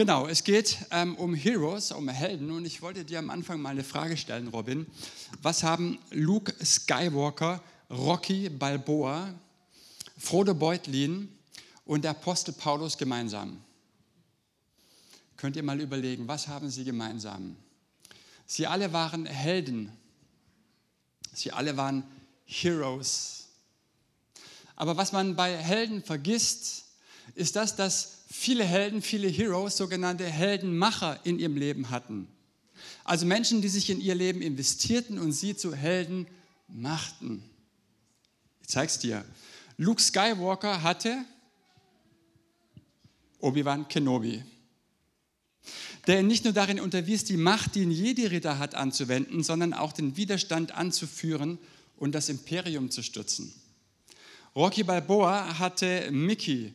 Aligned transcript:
Genau, 0.00 0.26
es 0.26 0.44
geht 0.44 0.78
ähm, 0.92 1.14
um 1.16 1.34
Heroes, 1.34 1.92
um 1.92 2.08
Helden. 2.08 2.50
Und 2.52 2.64
ich 2.64 2.80
wollte 2.80 3.04
dir 3.04 3.18
am 3.18 3.28
Anfang 3.28 3.60
mal 3.60 3.68
eine 3.68 3.84
Frage 3.84 4.16
stellen, 4.16 4.48
Robin. 4.48 4.86
Was 5.42 5.62
haben 5.62 5.98
Luke 6.10 6.54
Skywalker, 6.64 7.62
Rocky 7.90 8.48
Balboa, 8.48 9.34
Frodo 10.16 10.54
Beutlin 10.54 11.28
und 11.84 12.04
der 12.04 12.12
Apostel 12.12 12.54
Paulus 12.54 12.96
gemeinsam? 12.96 13.62
Könnt 15.36 15.56
ihr 15.56 15.62
mal 15.62 15.78
überlegen, 15.78 16.26
was 16.26 16.48
haben 16.48 16.70
sie 16.70 16.84
gemeinsam? 16.84 17.54
Sie 18.46 18.66
alle 18.66 18.94
waren 18.94 19.26
Helden. 19.26 19.92
Sie 21.34 21.52
alle 21.52 21.76
waren 21.76 22.04
Heroes. 22.46 23.48
Aber 24.76 24.96
was 24.96 25.12
man 25.12 25.36
bei 25.36 25.54
Helden 25.58 26.02
vergisst, 26.02 26.86
ist 27.34 27.54
das, 27.54 27.76
dass 27.76 28.19
viele 28.30 28.64
Helden, 28.64 29.02
viele 29.02 29.28
Heroes, 29.28 29.76
sogenannte 29.76 30.24
Heldenmacher 30.24 31.20
in 31.24 31.38
ihrem 31.38 31.56
Leben 31.56 31.90
hatten. 31.90 32.28
Also 33.04 33.26
Menschen, 33.26 33.60
die 33.60 33.68
sich 33.68 33.90
in 33.90 34.00
ihr 34.00 34.14
Leben 34.14 34.40
investierten 34.40 35.18
und 35.18 35.32
sie 35.32 35.56
zu 35.56 35.74
Helden 35.74 36.26
machten. 36.68 37.42
Ich 38.62 38.68
zeig's 38.68 38.98
dir. 38.98 39.24
Luke 39.76 40.00
Skywalker 40.00 40.82
hatte 40.82 41.24
Obi-Wan 43.40 43.88
Kenobi, 43.88 44.42
der 46.06 46.20
ihn 46.20 46.26
nicht 46.26 46.44
nur 46.44 46.52
darin 46.52 46.78
unterwies, 46.78 47.24
die 47.24 47.36
Macht, 47.36 47.74
die 47.74 47.82
ein 47.82 47.90
Jedi-Ritter 47.90 48.58
hat, 48.58 48.74
anzuwenden, 48.74 49.42
sondern 49.42 49.72
auch 49.72 49.92
den 49.92 50.16
Widerstand 50.16 50.72
anzuführen 50.72 51.58
und 51.96 52.14
das 52.14 52.28
Imperium 52.28 52.90
zu 52.90 53.02
stürzen. 53.02 53.52
Rocky 54.54 54.82
Balboa 54.82 55.58
hatte 55.58 56.10
Mickey, 56.10 56.74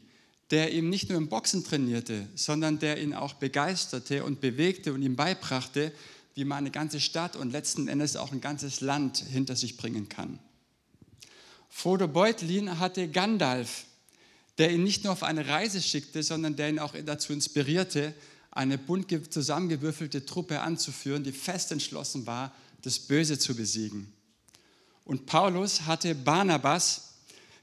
der 0.51 0.73
ihm 0.73 0.89
nicht 0.89 1.09
nur 1.09 1.17
im 1.17 1.29
Boxen 1.29 1.63
trainierte, 1.63 2.27
sondern 2.35 2.79
der 2.79 3.01
ihn 3.01 3.13
auch 3.13 3.33
begeisterte 3.33 4.23
und 4.23 4.41
bewegte 4.41 4.93
und 4.93 5.01
ihm 5.01 5.15
beibrachte, 5.15 5.91
wie 6.35 6.45
man 6.45 6.59
eine 6.59 6.71
ganze 6.71 6.99
Stadt 6.99 7.35
und 7.35 7.51
letzten 7.51 7.87
Endes 7.87 8.15
auch 8.15 8.31
ein 8.31 8.41
ganzes 8.41 8.81
Land 8.81 9.17
hinter 9.17 9.55
sich 9.55 9.77
bringen 9.77 10.09
kann. 10.09 10.39
Frodo 11.69 12.07
Beutlin 12.07 12.79
hatte 12.79 13.07
Gandalf, 13.09 13.85
der 14.57 14.71
ihn 14.71 14.83
nicht 14.83 15.03
nur 15.03 15.13
auf 15.13 15.23
eine 15.23 15.47
Reise 15.47 15.81
schickte, 15.81 16.23
sondern 16.23 16.55
der 16.55 16.69
ihn 16.69 16.79
auch 16.79 16.93
dazu 17.05 17.33
inspirierte, 17.33 18.13
eine 18.51 18.77
bunt 18.77 19.13
zusammengewürfelte 19.33 20.25
Truppe 20.25 20.61
anzuführen, 20.61 21.23
die 21.23 21.33
fest 21.33 21.71
entschlossen 21.71 22.25
war, 22.25 22.53
das 22.81 22.99
Böse 22.99 23.37
zu 23.37 23.55
besiegen. 23.55 24.13
Und 25.03 25.25
Paulus 25.25 25.81
hatte 25.81 26.15
Barnabas, 26.15 27.04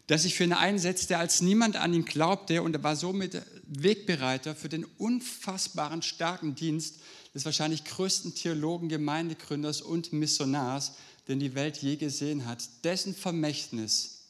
der 0.08 0.19
sich 0.19 0.34
für 0.34 0.45
ihn 0.45 0.53
einsetzte, 0.53 1.19
als 1.19 1.41
niemand 1.41 1.77
an 1.77 1.95
ihn 1.95 2.05
glaubte 2.05 2.62
und 2.62 2.75
er 2.75 2.83
war 2.83 2.97
somit 2.97 3.41
Wegbereiter 3.67 4.55
für 4.55 4.69
den 4.69 4.84
unfassbaren 4.98 6.03
starken 6.03 6.55
Dienst 6.55 6.97
des 7.34 7.45
wahrscheinlich 7.45 7.84
größten 7.84 8.34
Theologen, 8.34 8.89
Gemeindegründers 8.89 9.80
und 9.80 10.12
Missionars, 10.12 10.92
den 11.28 11.41
die 11.41 11.55
Welt 11.55 11.78
je 11.78 11.97
gesehen 11.97 12.47
hat, 12.47 12.62
dessen 12.84 13.14
Vermächtnis 13.14 14.23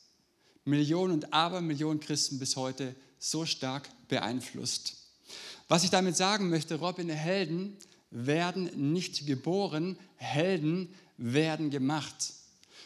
Millionen 0.64 1.12
und 1.12 1.32
Abermillionen 1.32 2.00
Christen 2.00 2.38
bis 2.38 2.56
heute 2.56 2.94
so 3.18 3.44
stark 3.46 3.88
beeinflusst. 4.08 4.96
Was 5.68 5.84
ich 5.84 5.90
damit 5.90 6.16
sagen 6.16 6.50
möchte, 6.50 6.76
Robin, 6.76 7.08
Helden 7.08 7.76
werden 8.10 8.92
nicht 8.92 9.26
geboren, 9.26 9.98
Helden 10.16 10.94
werden 11.16 11.70
gemacht. 11.70 12.34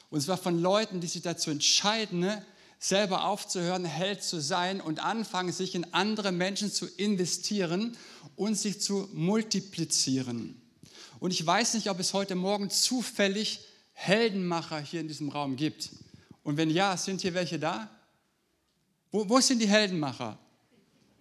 Und 0.08 0.20
zwar 0.20 0.38
von 0.38 0.60
Leuten, 0.60 1.00
die 1.00 1.06
sich 1.06 1.22
dazu 1.22 1.50
entscheiden, 1.50 2.30
selber 2.78 3.24
aufzuhören, 3.24 3.84
Held 3.84 4.22
zu 4.22 4.40
sein 4.40 4.80
und 4.80 5.02
anfangen, 5.02 5.52
sich 5.52 5.74
in 5.74 5.92
andere 5.94 6.32
Menschen 6.32 6.70
zu 6.72 6.86
investieren 6.86 7.96
und 8.36 8.56
sich 8.56 8.80
zu 8.80 9.08
multiplizieren. 9.12 10.60
Und 11.18 11.30
ich 11.30 11.44
weiß 11.44 11.74
nicht, 11.74 11.88
ob 11.88 11.98
es 11.98 12.12
heute 12.12 12.34
Morgen 12.34 12.70
zufällig 12.70 13.60
Heldenmacher 13.92 14.78
hier 14.78 15.00
in 15.00 15.08
diesem 15.08 15.30
Raum 15.30 15.56
gibt. 15.56 15.90
Und 16.42 16.58
wenn 16.58 16.70
ja, 16.70 16.96
sind 16.96 17.22
hier 17.22 17.34
welche 17.34 17.58
da? 17.58 17.88
Wo, 19.10 19.28
wo 19.28 19.40
sind 19.40 19.60
die 19.60 19.68
Heldenmacher? 19.68 20.38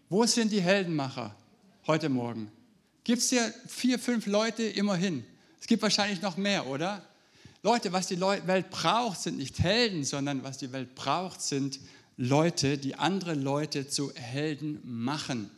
Wo 0.09 0.25
sind 0.25 0.51
die 0.51 0.61
Heldenmacher 0.61 1.35
heute 1.87 2.09
Morgen? 2.09 2.51
Gibt 3.03 3.21
es 3.21 3.29
hier 3.29 3.53
vier, 3.67 3.97
fünf 3.97 4.25
Leute 4.25 4.63
immerhin? 4.63 5.25
Es 5.59 5.67
gibt 5.67 5.81
wahrscheinlich 5.81 6.21
noch 6.21 6.37
mehr, 6.37 6.67
oder? 6.67 7.01
Leute, 7.65 7.91
was 7.91 8.05
die 8.05 8.21
Welt 8.21 8.69
braucht, 8.69 9.19
sind 9.19 9.39
nicht 9.39 9.57
Helden, 9.57 10.03
sondern 10.03 10.43
was 10.43 10.59
die 10.59 10.71
Welt 10.71 10.93
braucht, 10.93 11.41
sind 11.41 11.79
Leute, 12.15 12.77
die 12.77 12.93
andere 12.93 13.33
Leute 13.33 13.87
zu 13.87 14.13
Helden 14.13 14.79
machen. 14.83 15.49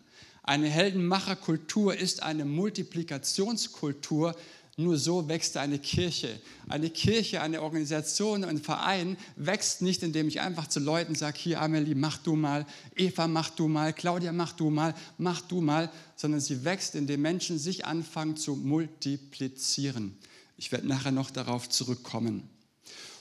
Eine 0.41 0.69
Heldenmacherkultur 0.69 1.97
ist 1.97 2.23
eine 2.23 2.45
Multiplikationskultur. 2.45 4.37
Nur 4.77 4.97
so 4.97 5.27
wächst 5.27 5.57
eine 5.57 5.79
Kirche. 5.79 6.39
Eine 6.69 6.89
Kirche, 6.89 7.41
eine 7.41 7.61
Organisation, 7.61 8.45
ein 8.45 8.59
Verein 8.59 9.17
wächst 9.35 9.81
nicht, 9.81 10.01
indem 10.01 10.29
ich 10.29 10.39
einfach 10.39 10.67
zu 10.67 10.79
Leuten 10.79 11.13
sage, 11.13 11.37
hier 11.37 11.61
Amelie, 11.61 11.93
mach 11.93 12.19
du 12.19 12.37
mal, 12.37 12.65
Eva, 12.95 13.27
mach 13.27 13.49
du 13.49 13.67
mal, 13.67 13.91
Claudia, 13.91 14.31
mach 14.31 14.53
du 14.53 14.69
mal, 14.69 14.95
mach 15.17 15.41
du 15.41 15.59
mal, 15.59 15.91
sondern 16.15 16.39
sie 16.39 16.63
wächst, 16.63 16.95
indem 16.95 17.21
Menschen 17.21 17.59
sich 17.59 17.85
anfangen 17.85 18.37
zu 18.37 18.55
multiplizieren. 18.55 20.17
Ich 20.57 20.71
werde 20.71 20.87
nachher 20.87 21.11
noch 21.11 21.31
darauf 21.31 21.69
zurückkommen. 21.69 22.49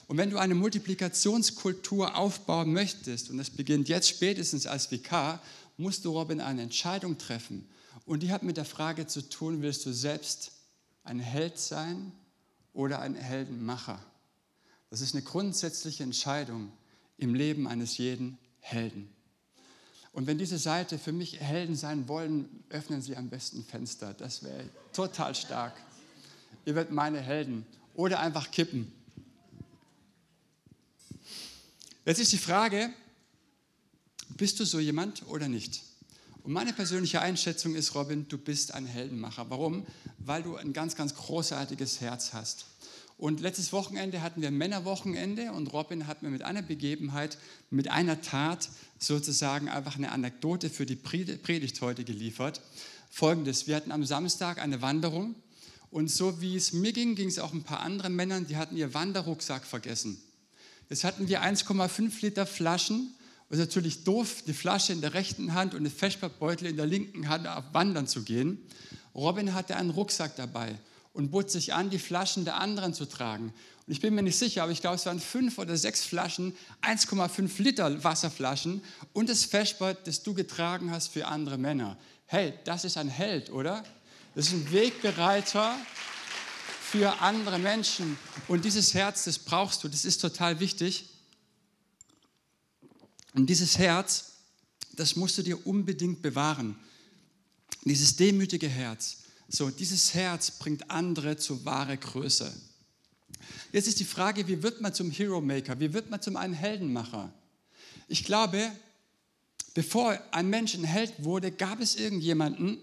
Und 0.07 0.17
wenn 0.17 0.29
du 0.29 0.37
eine 0.37 0.55
Multiplikationskultur 0.55 2.15
aufbauen 2.15 2.73
möchtest, 2.73 3.29
und 3.29 3.37
das 3.37 3.49
beginnt 3.49 3.89
jetzt 3.89 4.09
spätestens 4.09 4.65
als 4.65 4.87
VK, 4.87 5.39
musst 5.77 6.05
du, 6.05 6.11
Robin, 6.11 6.41
eine 6.41 6.63
Entscheidung 6.63 7.17
treffen. 7.17 7.67
Und 8.05 8.23
die 8.23 8.31
hat 8.31 8.41
mit 8.41 8.57
der 8.57 8.65
Frage 8.65 9.05
zu 9.05 9.29
tun, 9.29 9.61
willst 9.61 9.85
du 9.85 9.93
selbst 9.93 10.51
ein 11.03 11.19
Held 11.19 11.59
sein 11.59 12.11
oder 12.73 12.99
ein 12.99 13.15
Heldenmacher? 13.15 13.99
Das 14.89 15.01
ist 15.01 15.13
eine 15.13 15.23
grundsätzliche 15.23 16.03
Entscheidung 16.03 16.71
im 17.17 17.35
Leben 17.35 17.67
eines 17.67 17.97
jeden 17.97 18.37
Helden. 18.59 19.09
Und 20.13 20.25
wenn 20.25 20.37
diese 20.37 20.57
Seite 20.57 20.97
für 20.97 21.11
mich 21.11 21.39
Helden 21.39 21.75
sein 21.75 22.07
wollen, 22.07 22.63
öffnen 22.69 23.01
Sie 23.01 23.15
am 23.15 23.29
besten 23.29 23.63
Fenster. 23.63 24.13
Das 24.13 24.41
wäre 24.41 24.63
total 24.93 25.35
stark 25.35 25.73
ihr 26.67 26.75
werdet 26.75 26.91
meine 26.91 27.21
Helden. 27.21 27.65
Oder 27.95 28.19
einfach 28.19 28.51
kippen. 28.51 28.91
Jetzt 32.05 32.19
ist 32.19 32.31
die 32.33 32.37
Frage, 32.37 32.89
bist 34.35 34.59
du 34.59 34.65
so 34.65 34.79
jemand 34.79 35.25
oder 35.27 35.47
nicht? 35.47 35.81
Und 36.43 36.51
meine 36.51 36.73
persönliche 36.73 37.21
Einschätzung 37.21 37.73
ist, 37.73 37.95
Robin, 37.95 38.27
du 38.27 38.37
bist 38.37 38.73
ein 38.73 38.85
Heldenmacher. 38.85 39.49
Warum? 39.49 39.87
Weil 40.19 40.43
du 40.43 40.57
ein 40.57 40.73
ganz, 40.73 40.95
ganz 40.95 41.15
großartiges 41.15 42.01
Herz 42.01 42.33
hast. 42.33 42.65
Und 43.17 43.39
letztes 43.39 43.71
Wochenende 43.71 44.21
hatten 44.21 44.41
wir 44.41 44.51
Männerwochenende 44.51 45.53
und 45.53 45.73
Robin 45.73 46.05
hat 46.05 46.21
mir 46.21 46.29
mit 46.29 46.43
einer 46.43 46.61
Begebenheit, 46.61 47.37
mit 47.71 47.89
einer 47.89 48.21
Tat 48.21 48.69
sozusagen 48.99 49.69
einfach 49.69 49.95
eine 49.95 50.11
Anekdote 50.11 50.69
für 50.69 50.85
die 50.85 50.95
Predigt 50.95 51.81
heute 51.81 52.03
geliefert. 52.03 52.61
Folgendes, 53.09 53.67
wir 53.67 53.75
hatten 53.75 53.91
am 53.91 54.05
Samstag 54.05 54.61
eine 54.61 54.81
Wanderung 54.81 55.35
und 55.89 56.11
so 56.11 56.41
wie 56.41 56.55
es 56.55 56.73
mir 56.73 56.93
ging, 56.93 57.15
ging 57.15 57.29
es 57.29 57.39
auch 57.39 57.53
ein 57.53 57.63
paar 57.63 57.79
anderen 57.79 58.15
Männern, 58.15 58.47
die 58.47 58.57
hatten 58.57 58.75
ihr 58.75 58.93
Wanderrucksack 58.93 59.65
vergessen. 59.65 60.21
Jetzt 60.89 61.03
hatten 61.03 61.27
wir 61.27 61.43
1,5 61.43 62.21
Liter 62.21 62.45
Flaschen. 62.45 63.13
Und 63.49 63.59
natürlich 63.59 64.03
doof, 64.03 64.43
die 64.45 64.53
Flasche 64.53 64.91
in 64.91 64.99
der 64.99 65.13
rechten 65.13 65.53
Hand 65.53 65.73
und 65.73 65.79
eine 65.79 65.89
Feschpappbeutel 65.89 66.67
in 66.67 66.75
der 66.75 66.85
linken 66.85 67.29
Hand 67.29 67.47
auf 67.47 67.63
Wandern 67.71 68.05
zu 68.05 68.23
gehen. 68.23 68.61
Robin 69.15 69.53
hatte 69.53 69.77
einen 69.77 69.89
Rucksack 69.89 70.35
dabei 70.35 70.75
und 71.13 71.31
bot 71.31 71.49
sich 71.49 71.73
an, 71.73 71.89
die 71.89 71.97
Flaschen 71.97 72.43
der 72.43 72.57
anderen 72.57 72.93
zu 72.93 73.05
tragen. 73.05 73.53
Und 73.85 73.93
ich 73.93 74.01
bin 74.01 74.13
mir 74.13 74.21
nicht 74.21 74.37
sicher, 74.37 74.63
aber 74.63 74.73
ich 74.73 74.81
glaube, 74.81 74.97
es 74.97 75.05
waren 75.05 75.21
fünf 75.21 75.57
oder 75.59 75.77
sechs 75.77 76.03
Flaschen, 76.03 76.53
1,5 76.81 77.61
Liter 77.61 78.03
Wasserflaschen 78.03 78.81
und 79.13 79.29
das 79.29 79.45
Feschbad, 79.45 80.05
das 80.05 80.23
du 80.23 80.33
getragen 80.33 80.91
hast 80.91 81.07
für 81.07 81.25
andere 81.25 81.57
Männer. 81.57 81.97
Hey, 82.25 82.53
das 82.65 82.83
ist 82.83 82.97
ein 82.97 83.07
Held, 83.07 83.49
oder? 83.49 83.83
Das 84.37 84.49
ist 84.49 84.53
ein 84.53 84.71
Wegbereiter 84.71 85.75
für 86.79 87.21
andere 87.21 87.57
Menschen. 87.57 88.19
Und 88.47 88.65
dieses 88.65 88.93
Herz, 88.93 89.23
das 89.23 89.39
brauchst 89.39 89.83
du, 89.83 89.87
das 89.87 90.05
ist 90.05 90.19
total 90.19 90.59
wichtig. 90.59 91.09
Und 93.33 93.47
dieses 93.47 93.79
Herz, 93.79 94.33
das 94.93 95.15
musst 95.15 95.39
du 95.39 95.41
dir 95.41 95.65
unbedingt 95.65 96.21
bewahren. 96.21 96.77
Dieses 97.83 98.15
demütige 98.15 98.67
Herz. 98.67 99.23
So, 99.49 99.71
dieses 99.71 100.13
Herz 100.13 100.51
bringt 100.51 100.91
andere 100.91 101.37
zu 101.37 101.65
wahre 101.65 101.97
Größe. 101.97 102.55
Jetzt 103.71 103.87
ist 103.87 103.99
die 103.99 104.05
Frage, 104.05 104.47
wie 104.47 104.61
wird 104.61 104.81
man 104.81 104.93
zum 104.93 105.09
Hero 105.09 105.41
Maker? 105.41 105.79
Wie 105.79 105.93
wird 105.93 106.11
man 106.11 106.21
zum 106.21 106.35
einen 106.35 106.53
Heldenmacher? 106.53 107.33
Ich 108.07 108.23
glaube, 108.23 108.71
bevor 109.73 110.21
ein 110.29 110.47
Mensch 110.47 110.75
ein 110.75 110.83
Held 110.83 111.23
wurde, 111.23 111.51
gab 111.51 111.81
es 111.81 111.95
irgendjemanden, 111.95 112.77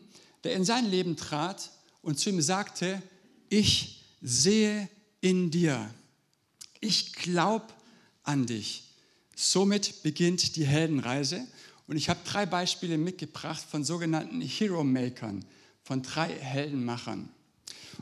der 0.45 0.55
in 0.55 0.65
sein 0.65 0.89
Leben 0.89 1.17
trat 1.17 1.71
und 2.03 2.19
zu 2.19 2.31
ihm 2.31 2.41
sagte, 2.41 3.03
ich 3.49 4.03
sehe 4.21 4.89
in 5.21 5.51
dir, 5.51 5.91
ich 6.81 7.15
glaube 7.15 7.67
an 8.23 8.47
dich. 8.47 8.85
Somit 9.35 10.03
beginnt 10.03 10.57
die 10.57 10.67
Heldenreise 10.67 11.47
Und 11.87 11.97
ich 11.97 12.09
habe 12.09 12.21
drei 12.25 12.47
Beispiele 12.47 12.97
mitgebracht 12.97 13.63
von 13.69 13.85
sogenannten 13.85 14.41
Hero-Makern, 14.41 15.45
von 15.83 16.03
drei 16.03 16.29
Heldenmachern. 16.29 17.29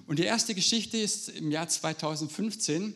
Und 0.06 0.18
die 0.18 0.24
erste 0.24 0.54
Geschichte 0.54 0.98
ist 0.98 1.28
im 1.30 1.50
Jahr 1.50 1.68
2015. 1.68 2.94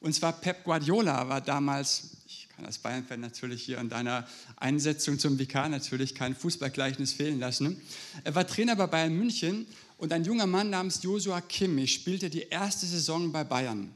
Und 0.00 0.14
zwar 0.14 0.32
Pep 0.32 0.64
Guardiola 0.64 1.28
war 1.28 1.40
damals, 1.40 2.13
kann 2.54 2.66
als 2.66 2.78
Bayern-Fan 2.78 3.20
natürlich 3.20 3.62
hier 3.62 3.80
an 3.80 3.88
deiner 3.88 4.26
Einsetzung 4.56 5.18
zum 5.18 5.38
Vikar 5.38 5.68
natürlich 5.68 6.14
kein 6.14 6.36
Fußballgleichnis 6.36 7.12
fehlen 7.12 7.40
lassen. 7.40 7.80
Er 8.22 8.34
war 8.34 8.46
Trainer 8.46 8.76
bei 8.76 8.86
Bayern 8.86 9.14
München 9.14 9.66
und 9.98 10.12
ein 10.12 10.24
junger 10.24 10.46
Mann 10.46 10.70
namens 10.70 11.02
Joshua 11.02 11.40
Kimmich 11.40 11.94
spielte 11.94 12.30
die 12.30 12.42
erste 12.42 12.86
Saison 12.86 13.32
bei 13.32 13.42
Bayern. 13.42 13.94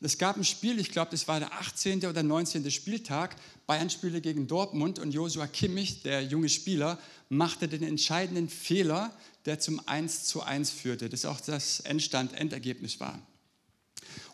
Und 0.00 0.06
es 0.06 0.18
gab 0.18 0.36
ein 0.36 0.44
Spiel, 0.44 0.80
ich 0.80 0.90
glaube, 0.90 1.10
das 1.12 1.28
war 1.28 1.38
der 1.38 1.52
18. 1.52 2.06
oder 2.06 2.22
19. 2.22 2.68
Spieltag. 2.70 3.36
Bayern 3.66 3.90
spielte 3.90 4.20
gegen 4.20 4.46
Dortmund 4.46 4.98
und 4.98 5.12
Joshua 5.12 5.46
Kimmich, 5.46 6.02
der 6.02 6.22
junge 6.24 6.48
Spieler, 6.48 6.98
machte 7.28 7.68
den 7.68 7.82
entscheidenden 7.82 8.48
Fehler, 8.48 9.14
der 9.44 9.60
zum 9.60 9.86
1 9.86 10.24
zu 10.24 10.42
1 10.42 10.70
führte, 10.70 11.08
das 11.08 11.24
auch 11.24 11.40
das 11.40 11.80
Endstand, 11.80 12.32
Endergebnis 12.32 12.98
war. 12.98 13.20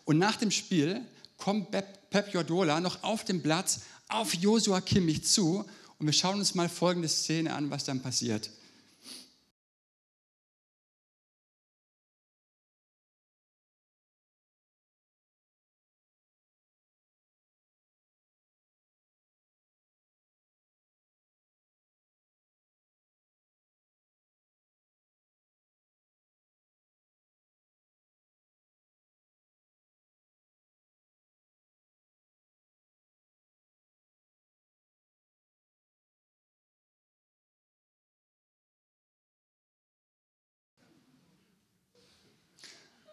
Und 0.05 0.17
nach 0.17 0.37
dem 0.37 0.51
Spiel 0.51 1.05
kommt 1.37 1.71
Pep 1.71 2.31
Guardiola 2.31 2.79
noch 2.79 3.03
auf 3.03 3.23
dem 3.23 3.41
Platz 3.41 3.81
auf 4.09 4.33
Joshua 4.33 4.81
Kimmich 4.81 5.23
zu 5.23 5.65
und 5.99 6.05
wir 6.05 6.13
schauen 6.13 6.39
uns 6.39 6.55
mal 6.55 6.69
folgende 6.69 7.07
Szene 7.07 7.53
an, 7.53 7.69
was 7.69 7.83
dann 7.83 8.01
passiert. 8.01 8.49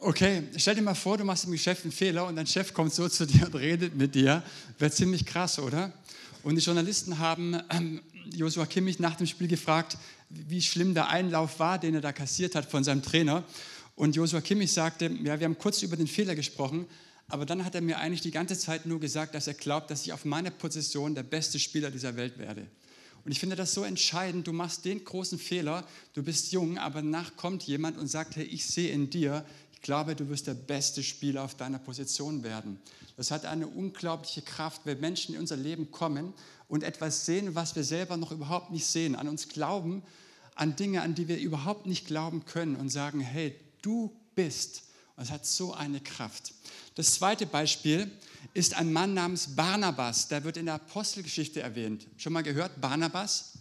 Okay, 0.07 0.43
stell 0.59 0.75
dir 0.75 0.83
mal 0.83 0.95
vor, 0.95 1.17
du 1.17 1.25
machst 1.25 1.47
im 1.47 1.53
Geschäft 1.53 1.83
einen 1.85 1.91
Fehler 1.91 2.27
und 2.27 2.37
dein 2.37 2.47
Chef 2.47 2.75
kommt 2.75 2.93
so 2.93 3.09
zu 3.09 3.27
dir 3.27 3.47
und 3.47 3.55
redet 3.55 3.97
mit 3.97 4.15
dir. 4.15 4.43
Wäre 4.79 4.91
ziemlich 4.91 5.25
krass, 5.25 5.59
oder? 5.59 5.95
Und 6.43 6.57
die 6.57 6.61
Journalisten 6.61 7.19
haben 7.21 7.59
ähm, 7.71 8.03
Joshua 8.31 8.67
Kimmich 8.67 8.99
nach 8.99 9.17
dem 9.17 9.27
Spiel 9.27 9.49
gefragt, 9.49 9.97
wie 10.29 10.61
schlimm 10.61 10.93
der 10.93 11.09
Einlauf 11.09 11.59
war, 11.59 11.79
den 11.79 11.95
er 11.95 12.03
da 12.03 12.13
kassiert 12.13 12.55
hat 12.55 12.71
von 12.71 12.85
seinem 12.85 13.01
Trainer. 13.01 13.45
Und 13.97 14.15
Joshua 14.15 14.43
Kimmich 14.43 14.75
sagte, 14.75 15.07
ja, 15.07 15.41
wir 15.41 15.47
haben 15.47 15.57
kurz 15.57 15.81
über 15.81 15.97
den 15.97 16.07
Fehler 16.07 16.35
gesprochen, 16.35 16.85
aber 17.29 17.47
dann 17.47 17.65
hat 17.65 17.75
er 17.75 17.81
mir 17.81 17.99
eigentlich 17.99 18.21
die 18.21 18.31
ganze 18.31 18.59
Zeit 18.59 18.85
nur 18.85 19.01
gesagt, 19.01 19.35
dass 19.35 19.47
er 19.47 19.55
glaubt, 19.55 19.91
dass 19.91 20.03
ich 20.03 20.13
auf 20.13 20.27
meiner 20.27 20.51
Position 20.51 21.15
der 21.15 21.23
beste 21.23 21.59
Spieler 21.59 21.91
dieser 21.91 22.15
Welt 22.15 22.37
werde. 22.37 22.67
Und 23.25 23.33
ich 23.33 23.41
finde 23.41 23.57
das 23.57 23.73
so 23.73 23.85
entscheidend. 23.85 24.47
Du 24.47 24.53
machst 24.53 24.85
den 24.85 25.03
großen 25.03 25.39
Fehler, 25.39 25.87
du 26.13 26.23
bist 26.23 26.53
jung, 26.53 26.77
aber 26.77 27.01
danach 27.01 27.37
kommt 27.37 27.63
jemand 27.63 27.97
und 27.97 28.07
sagt, 28.07 28.37
hey, 28.37 28.45
ich 28.45 28.67
sehe 28.67 28.93
in 28.93 29.09
dir 29.09 29.47
glaube, 29.85 30.17
du 30.17 30.29
wirst 30.29 30.49
der 30.49 30.55
beste 30.55 31.03
Spieler 31.05 31.45
auf 31.45 31.55
deiner 31.55 31.79
Position 31.79 32.43
werden. 32.43 32.81
Das 33.17 33.31
hat 33.31 33.45
eine 33.45 33.69
unglaubliche 33.69 34.43
Kraft, 34.43 34.81
wenn 34.85 34.99
Menschen 34.99 35.35
in 35.35 35.41
unser 35.41 35.57
Leben 35.57 35.93
kommen 35.93 36.33
und 36.67 36.83
etwas 36.83 37.27
sehen, 37.27 37.55
was 37.55 37.77
wir 37.77 37.85
selber 37.85 38.17
noch 38.17 38.33
überhaupt 38.33 38.73
nicht 38.73 38.87
sehen, 38.87 39.15
an 39.15 39.29
uns 39.29 39.49
glauben, 39.49 40.03
an 40.57 40.75
Dinge, 40.75 41.03
an 41.03 41.15
die 41.15 41.29
wir 41.29 41.39
überhaupt 41.39 41.87
nicht 41.87 42.07
glauben 42.07 42.45
können 42.47 42.75
und 42.77 42.89
sagen, 42.89 43.21
hey, 43.21 43.55
du 43.83 44.11
bist. 44.35 44.85
Und 45.17 45.25
es 45.25 45.31
hat 45.31 45.47
so 45.47 45.75
eine 45.75 46.01
Kraft. 46.01 46.55
Das 46.97 47.13
zweite 47.15 47.47
Beispiel 47.47 48.11
ist 48.55 48.75
ein 48.75 48.93
Mann 48.93 49.15
namens 49.15 49.55
Barnabas, 49.55 50.29
der 50.29 50.45
wird 50.45 50.57
in 50.57 50.65
der 50.65 50.75
Apostelgeschichte 50.75 51.61
erwähnt. 51.61 52.07
Schon 52.17 52.33
mal 52.33 52.43
gehört, 52.43 52.81
Barnabas? 52.81 53.53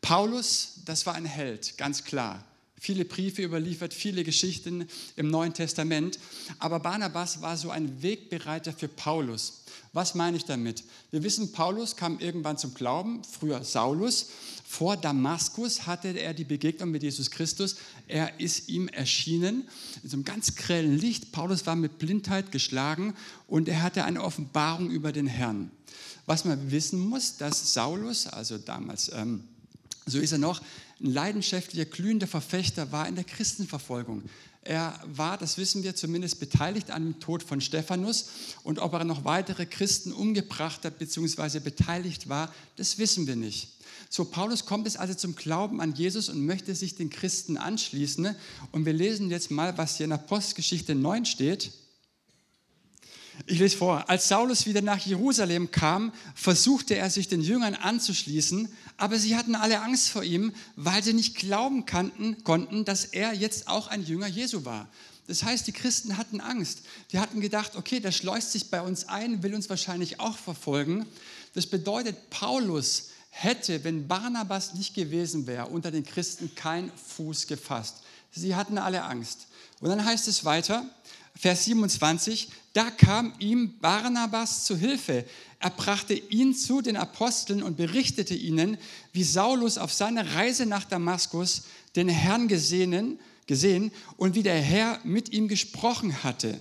Paulus, 0.00 0.80
das 0.84 1.06
war 1.06 1.14
ein 1.14 1.24
Held, 1.24 1.78
ganz 1.78 2.02
klar 2.02 2.44
viele 2.82 3.04
Briefe 3.04 3.44
überliefert, 3.44 3.94
viele 3.94 4.24
Geschichten 4.24 4.88
im 5.14 5.28
Neuen 5.28 5.54
Testament. 5.54 6.18
Aber 6.58 6.80
Barnabas 6.80 7.40
war 7.40 7.56
so 7.56 7.70
ein 7.70 8.02
Wegbereiter 8.02 8.72
für 8.72 8.88
Paulus. 8.88 9.62
Was 9.92 10.16
meine 10.16 10.36
ich 10.36 10.46
damit? 10.46 10.82
Wir 11.12 11.22
wissen, 11.22 11.52
Paulus 11.52 11.94
kam 11.94 12.18
irgendwann 12.18 12.58
zum 12.58 12.74
Glauben, 12.74 13.22
früher 13.22 13.62
Saulus. 13.62 14.30
Vor 14.66 14.96
Damaskus 14.96 15.86
hatte 15.86 16.08
er 16.08 16.34
die 16.34 16.44
Begegnung 16.44 16.90
mit 16.90 17.04
Jesus 17.04 17.30
Christus. 17.30 17.76
Er 18.08 18.40
ist 18.40 18.68
ihm 18.68 18.88
erschienen 18.88 19.68
in 20.02 20.10
so 20.10 20.16
einem 20.16 20.24
ganz 20.24 20.56
grellen 20.56 20.98
Licht. 20.98 21.30
Paulus 21.30 21.64
war 21.66 21.76
mit 21.76 21.98
Blindheit 21.98 22.50
geschlagen 22.50 23.14
und 23.46 23.68
er 23.68 23.82
hatte 23.82 24.04
eine 24.04 24.24
Offenbarung 24.24 24.90
über 24.90 25.12
den 25.12 25.28
Herrn. 25.28 25.70
Was 26.26 26.44
man 26.44 26.72
wissen 26.72 26.98
muss, 26.98 27.36
dass 27.36 27.74
Saulus, 27.74 28.26
also 28.26 28.58
damals, 28.58 29.12
ähm, 29.14 29.44
so 30.04 30.18
ist 30.18 30.32
er 30.32 30.38
noch, 30.38 30.60
ein 31.02 31.12
leidenschaftlicher, 31.12 31.84
glühender 31.84 32.26
Verfechter 32.26 32.92
war 32.92 33.08
in 33.08 33.14
der 33.14 33.24
Christenverfolgung. 33.24 34.22
Er 34.64 35.00
war, 35.06 35.38
das 35.38 35.58
wissen 35.58 35.82
wir 35.82 35.96
zumindest, 35.96 36.38
beteiligt 36.38 36.92
an 36.92 37.02
dem 37.02 37.20
Tod 37.20 37.42
von 37.42 37.60
Stephanus 37.60 38.26
und 38.62 38.78
ob 38.78 38.92
er 38.92 39.04
noch 39.04 39.24
weitere 39.24 39.66
Christen 39.66 40.12
umgebracht 40.12 40.84
hat 40.84 40.98
bzw. 40.98 41.58
beteiligt 41.58 42.28
war, 42.28 42.54
das 42.76 42.98
wissen 42.98 43.26
wir 43.26 43.34
nicht. 43.34 43.68
So, 44.08 44.24
Paulus 44.24 44.66
kommt 44.66 44.86
es 44.86 44.96
also 44.96 45.14
zum 45.14 45.34
Glauben 45.34 45.80
an 45.80 45.94
Jesus 45.94 46.28
und 46.28 46.44
möchte 46.44 46.74
sich 46.74 46.94
den 46.94 47.10
Christen 47.10 47.56
anschließen. 47.56 48.36
Und 48.70 48.84
wir 48.84 48.92
lesen 48.92 49.30
jetzt 49.30 49.50
mal, 49.50 49.76
was 49.78 49.96
hier 49.96 50.04
in 50.04 50.12
Apostelgeschichte 50.12 50.94
9 50.94 51.24
steht. 51.24 51.72
Ich 53.46 53.58
lese 53.58 53.76
vor, 53.76 54.08
als 54.08 54.28
Saulus 54.28 54.66
wieder 54.66 54.82
nach 54.82 54.98
Jerusalem 54.98 55.70
kam, 55.70 56.12
versuchte 56.34 56.94
er 56.94 57.10
sich 57.10 57.28
den 57.28 57.40
Jüngern 57.40 57.74
anzuschließen, 57.74 58.68
aber 58.96 59.18
sie 59.18 59.36
hatten 59.36 59.54
alle 59.54 59.80
Angst 59.80 60.10
vor 60.10 60.22
ihm, 60.22 60.52
weil 60.76 61.02
sie 61.02 61.12
nicht 61.12 61.36
glauben 61.36 61.84
kannten, 61.86 62.44
konnten, 62.44 62.84
dass 62.84 63.04
er 63.04 63.32
jetzt 63.32 63.68
auch 63.68 63.88
ein 63.88 64.04
Jünger 64.04 64.28
Jesu 64.28 64.64
war. 64.64 64.88
Das 65.26 65.42
heißt, 65.42 65.66
die 65.66 65.72
Christen 65.72 66.18
hatten 66.18 66.40
Angst. 66.40 66.82
Die 67.10 67.18
hatten 67.18 67.40
gedacht, 67.40 67.76
okay, 67.76 68.00
der 68.00 68.12
schleust 68.12 68.52
sich 68.52 68.70
bei 68.70 68.80
uns 68.80 69.08
ein, 69.08 69.42
will 69.42 69.54
uns 69.54 69.70
wahrscheinlich 69.70 70.20
auch 70.20 70.36
verfolgen. 70.36 71.06
Das 71.54 71.66
bedeutet, 71.66 72.30
Paulus 72.30 73.10
hätte, 73.30 73.82
wenn 73.84 74.08
Barnabas 74.08 74.74
nicht 74.74 74.94
gewesen 74.94 75.46
wäre, 75.46 75.66
unter 75.66 75.90
den 75.90 76.04
Christen 76.04 76.54
kein 76.54 76.92
Fuß 77.16 77.46
gefasst. 77.46 78.02
Sie 78.30 78.54
hatten 78.54 78.78
alle 78.78 79.04
Angst. 79.04 79.46
Und 79.80 79.88
dann 79.88 80.04
heißt 80.04 80.28
es 80.28 80.44
weiter, 80.44 80.84
Vers 81.42 81.64
27, 81.64 82.50
da 82.72 82.88
kam 82.92 83.32
ihm 83.40 83.76
Barnabas 83.80 84.64
zu 84.64 84.76
Hilfe. 84.76 85.24
Er 85.58 85.70
brachte 85.70 86.14
ihn 86.14 86.54
zu 86.54 86.82
den 86.82 86.96
Aposteln 86.96 87.64
und 87.64 87.76
berichtete 87.76 88.32
ihnen, 88.32 88.78
wie 89.12 89.24
Saulus 89.24 89.76
auf 89.76 89.92
seiner 89.92 90.36
Reise 90.36 90.66
nach 90.66 90.84
Damaskus 90.84 91.62
den 91.96 92.08
Herrn 92.08 92.46
gesehen, 92.46 93.18
gesehen 93.48 93.90
und 94.16 94.36
wie 94.36 94.44
der 94.44 94.60
Herr 94.60 95.00
mit 95.02 95.32
ihm 95.32 95.48
gesprochen 95.48 96.22
hatte. 96.22 96.60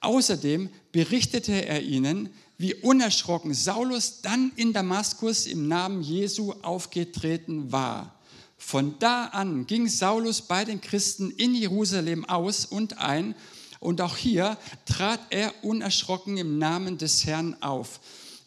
Außerdem 0.00 0.70
berichtete 0.90 1.64
er 1.64 1.80
ihnen, 1.80 2.30
wie 2.58 2.74
unerschrocken 2.74 3.54
Saulus 3.54 4.22
dann 4.22 4.50
in 4.56 4.72
Damaskus 4.72 5.46
im 5.46 5.68
Namen 5.68 6.02
Jesu 6.02 6.54
aufgetreten 6.62 7.70
war. 7.70 8.18
Von 8.58 8.96
da 8.98 9.26
an 9.26 9.68
ging 9.68 9.86
Saulus 9.86 10.42
bei 10.42 10.64
den 10.64 10.80
Christen 10.80 11.30
in 11.30 11.54
Jerusalem 11.54 12.24
aus 12.24 12.66
und 12.66 12.98
ein 12.98 13.36
und 13.80 14.00
auch 14.00 14.16
hier 14.16 14.56
trat 14.84 15.20
er 15.30 15.52
unerschrocken 15.64 16.36
im 16.36 16.58
Namen 16.58 16.98
des 16.98 17.26
Herrn 17.26 17.56
auf. 17.62 17.98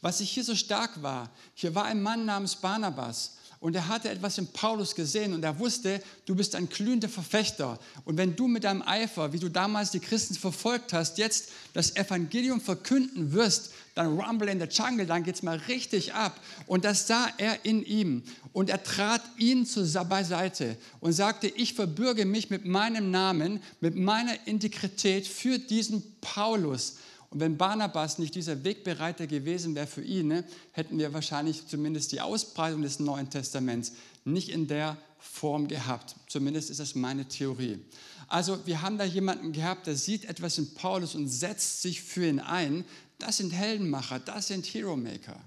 Was 0.01 0.21
ich 0.21 0.29
hier 0.31 0.43
so 0.43 0.55
stark 0.55 1.01
war, 1.01 1.29
hier 1.55 1.75
war 1.75 1.85
ein 1.85 2.01
Mann 2.01 2.25
namens 2.25 2.55
Barnabas. 2.55 3.37
Und 3.63 3.77
er 3.77 3.87
hatte 3.87 4.09
etwas 4.09 4.37
in 4.37 4.47
Paulus 4.47 4.93
gesehen 4.93 5.33
und 5.33 5.41
er 5.41 5.57
wusste, 5.57 6.03
du 6.25 6.35
bist 6.35 6.53
ein 6.53 6.67
glühender 6.67 7.07
Verfechter. 7.07 7.79
Und 8.03 8.17
wenn 8.17 8.35
du 8.35 8.49
mit 8.49 8.65
deinem 8.65 8.81
Eifer, 8.81 9.31
wie 9.31 9.39
du 9.39 9.47
damals 9.47 9.91
die 9.91 10.01
Christen 10.01 10.35
verfolgt 10.35 10.91
hast, 10.91 11.17
jetzt 11.17 11.47
das 11.71 11.95
Evangelium 11.95 12.59
verkünden 12.59 13.31
wirst, 13.31 13.71
dann 13.95 14.19
rumble 14.19 14.49
in 14.49 14.59
the 14.59 14.65
jungle, 14.69 15.05
dann 15.05 15.23
geht 15.23 15.35
es 15.35 15.43
mal 15.43 15.55
richtig 15.69 16.13
ab. 16.13 16.37
Und 16.67 16.83
das 16.83 17.07
sah 17.07 17.29
er 17.37 17.63
in 17.63 17.85
ihm. 17.85 18.23
Und 18.51 18.69
er 18.69 18.83
trat 18.83 19.21
ihn 19.37 19.65
zur 19.65 19.85
beiseite 20.03 20.75
und 20.99 21.13
sagte, 21.13 21.47
ich 21.47 21.73
verbürge 21.73 22.25
mich 22.25 22.49
mit 22.49 22.65
meinem 22.65 23.11
Namen, 23.11 23.61
mit 23.79 23.95
meiner 23.95 24.45
Integrität 24.45 25.25
für 25.25 25.57
diesen 25.57 26.03
Paulus. 26.19 26.97
Und 27.33 27.39
wenn 27.39 27.57
Barnabas 27.57 28.19
nicht 28.19 28.35
dieser 28.35 28.63
Wegbereiter 28.63 29.25
gewesen 29.25 29.73
wäre 29.73 29.87
für 29.87 30.03
ihn, 30.03 30.27
ne, 30.27 30.43
hätten 30.71 30.99
wir 30.99 31.13
wahrscheinlich 31.13 31.65
zumindest 31.65 32.11
die 32.11 32.21
Ausbreitung 32.21 32.83
des 32.83 32.99
Neuen 32.99 33.31
Testaments 33.31 33.93
nicht 34.23 34.49
in 34.49 34.67
der 34.67 34.97
Form 35.17 35.67
gehabt. 35.67 36.15
Zumindest 36.27 36.69
ist 36.69 36.79
das 36.79 36.93
meine 36.93 37.27
Theorie. 37.27 37.79
Also 38.27 38.63
wir 38.67 38.83
haben 38.83 38.99
da 38.99 39.03
jemanden 39.03 39.51
gehabt, 39.51 39.87
der 39.87 39.95
sieht 39.95 40.25
etwas 40.25 40.59
in 40.59 40.75
Paulus 40.75 41.15
und 41.15 41.27
setzt 41.27 41.81
sich 41.81 42.03
für 42.03 42.27
ihn 42.27 42.39
ein. 42.39 42.85
Das 43.17 43.37
sind 43.37 43.51
Heldenmacher, 43.51 44.19
das 44.19 44.49
sind 44.49 44.67
Hero 44.67 44.95
Maker. 44.95 45.41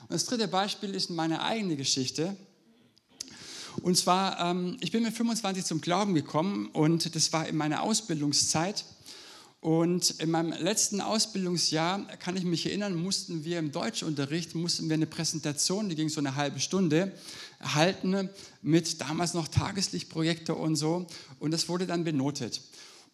Und 0.00 0.12
das 0.12 0.24
dritte 0.24 0.48
Beispiel 0.48 0.94
ist 0.94 1.10
meine 1.10 1.42
eigene 1.42 1.76
Geschichte. 1.76 2.34
Und 3.82 3.98
zwar, 3.98 4.40
ähm, 4.40 4.78
ich 4.80 4.92
bin 4.92 5.02
mit 5.02 5.14
25 5.14 5.66
zum 5.66 5.82
Glauben 5.82 6.14
gekommen 6.14 6.68
und 6.68 7.14
das 7.14 7.34
war 7.34 7.46
in 7.46 7.56
meiner 7.58 7.82
Ausbildungszeit. 7.82 8.86
Und 9.60 10.10
in 10.20 10.30
meinem 10.30 10.52
letzten 10.52 11.00
Ausbildungsjahr, 11.00 12.06
kann 12.18 12.36
ich 12.36 12.44
mich 12.44 12.66
erinnern, 12.66 12.94
mussten 12.94 13.44
wir 13.44 13.58
im 13.58 13.72
Deutschunterricht, 13.72 14.54
mussten 14.54 14.88
wir 14.88 14.94
eine 14.94 15.06
Präsentation, 15.06 15.88
die 15.88 15.96
ging 15.96 16.08
so 16.08 16.20
eine 16.20 16.36
halbe 16.36 16.60
Stunde, 16.60 17.12
halten 17.60 18.30
mit 18.62 19.00
damals 19.00 19.34
noch 19.34 19.48
Tageslichtprojektor 19.48 20.56
und 20.56 20.76
so. 20.76 21.06
Und 21.40 21.50
das 21.50 21.68
wurde 21.68 21.86
dann 21.86 22.04
benotet. 22.04 22.62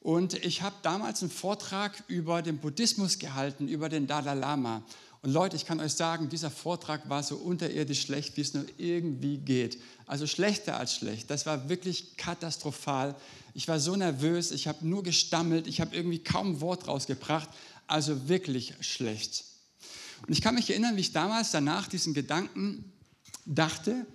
Und 0.00 0.34
ich 0.44 0.60
habe 0.60 0.76
damals 0.82 1.22
einen 1.22 1.30
Vortrag 1.30 2.04
über 2.08 2.42
den 2.42 2.58
Buddhismus 2.58 3.18
gehalten, 3.18 3.68
über 3.68 3.88
den 3.88 4.06
Dalai 4.06 4.34
Lama. 4.34 4.82
Und 5.22 5.32
Leute, 5.32 5.56
ich 5.56 5.64
kann 5.64 5.80
euch 5.80 5.94
sagen, 5.94 6.28
dieser 6.28 6.50
Vortrag 6.50 7.08
war 7.08 7.22
so 7.22 7.36
unterirdisch 7.36 8.02
schlecht, 8.02 8.36
wie 8.36 8.42
es 8.42 8.52
nur 8.52 8.66
irgendwie 8.76 9.38
geht. 9.38 9.78
Also 10.04 10.26
schlechter 10.26 10.76
als 10.76 10.94
schlecht. 10.94 11.30
Das 11.30 11.46
war 11.46 11.70
wirklich 11.70 12.18
katastrophal. 12.18 13.16
Ich 13.54 13.68
war 13.68 13.78
so 13.78 13.94
nervös, 13.94 14.50
ich 14.50 14.66
habe 14.66 14.86
nur 14.86 15.02
gestammelt, 15.02 15.66
ich 15.68 15.80
habe 15.80 15.94
irgendwie 15.94 16.18
kaum 16.18 16.52
ein 16.52 16.60
Wort 16.60 16.88
rausgebracht. 16.88 17.48
Also 17.86 18.28
wirklich 18.28 18.74
schlecht. 18.80 19.44
Und 20.26 20.32
ich 20.32 20.42
kann 20.42 20.54
mich 20.54 20.70
erinnern, 20.70 20.96
wie 20.96 21.02
ich 21.02 21.12
damals 21.12 21.50
danach 21.50 21.86
diesen 21.86 22.14
Gedanken 22.14 22.92
dachte, 23.46 24.06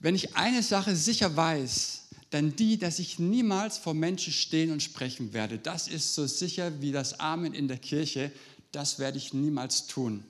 wenn 0.00 0.14
ich 0.14 0.36
eine 0.36 0.62
Sache 0.62 0.96
sicher 0.96 1.36
weiß, 1.36 2.02
dann 2.30 2.56
die, 2.56 2.78
dass 2.78 2.98
ich 2.98 3.18
niemals 3.18 3.78
vor 3.78 3.94
Menschen 3.94 4.32
stehen 4.32 4.70
und 4.70 4.82
sprechen 4.82 5.32
werde. 5.32 5.58
Das 5.58 5.86
ist 5.86 6.14
so 6.14 6.26
sicher 6.26 6.80
wie 6.80 6.90
das 6.90 7.20
Amen 7.20 7.52
in 7.52 7.68
der 7.68 7.76
Kirche. 7.76 8.32
Das 8.72 8.98
werde 8.98 9.18
ich 9.18 9.34
niemals 9.34 9.86
tun. 9.86 10.24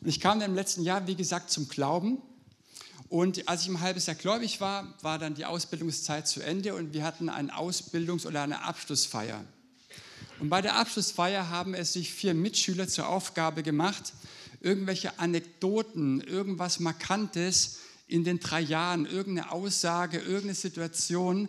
Und 0.00 0.08
ich 0.08 0.20
kam 0.20 0.40
im 0.42 0.54
letzten 0.54 0.82
Jahr, 0.82 1.06
wie 1.06 1.16
gesagt, 1.16 1.50
zum 1.50 1.68
Glauben. 1.68 2.18
Und 3.08 3.48
als 3.48 3.62
ich 3.62 3.68
ein 3.68 3.80
halbes 3.80 4.06
Jahr 4.06 4.16
gläubig 4.16 4.60
war, 4.60 4.94
war 5.00 5.18
dann 5.18 5.34
die 5.34 5.46
Ausbildungszeit 5.46 6.28
zu 6.28 6.40
Ende 6.40 6.74
und 6.74 6.92
wir 6.92 7.04
hatten 7.04 7.28
eine 7.28 7.56
Ausbildungs- 7.56 8.26
oder 8.26 8.42
eine 8.42 8.62
Abschlussfeier. 8.62 9.44
Und 10.40 10.50
bei 10.50 10.60
der 10.60 10.76
Abschlussfeier 10.76 11.48
haben 11.48 11.74
es 11.74 11.94
sich 11.94 12.12
vier 12.12 12.34
Mitschüler 12.34 12.86
zur 12.86 13.08
Aufgabe 13.08 13.62
gemacht, 13.62 14.12
irgendwelche 14.60 15.18
Anekdoten, 15.18 16.20
irgendwas 16.20 16.80
Markantes 16.80 17.78
in 18.08 18.24
den 18.24 18.40
drei 18.40 18.60
Jahren 18.60 19.06
irgendeine 19.06 19.52
Aussage, 19.52 20.18
irgendeine 20.18 20.54
Situation 20.54 21.48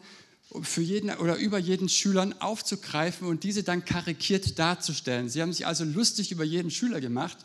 für 0.61 0.81
jeden 0.81 1.11
oder 1.11 1.35
über 1.35 1.59
jeden 1.59 1.89
Schülern 1.89 2.33
aufzugreifen 2.41 3.27
und 3.27 3.43
diese 3.43 3.63
dann 3.63 3.85
karikiert 3.85 4.57
darzustellen. 4.57 5.29
Sie 5.29 5.41
haben 5.41 5.53
sich 5.53 5.67
also 5.67 5.83
lustig 5.83 6.31
über 6.31 6.43
jeden 6.43 6.71
Schüler 6.71 6.99
gemacht. 6.99 7.37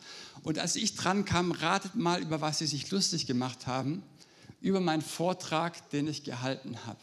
Und 0.45 0.59
als 0.59 0.77
ich 0.77 0.95
dran 0.95 1.25
kam, 1.25 1.51
ratet 1.53 1.97
mal, 1.97 2.21
über 2.21 2.41
was 2.43 2.59
sie 2.59 2.67
sich 2.67 2.91
lustig 2.91 3.27
gemacht 3.27 3.67
haben. 3.67 4.03
Über 4.61 4.81
meinen 4.81 5.03
Vortrag, 5.03 5.91
den 5.91 6.07
ich 6.07 6.23
gehalten 6.23 6.79
habe. 6.87 7.01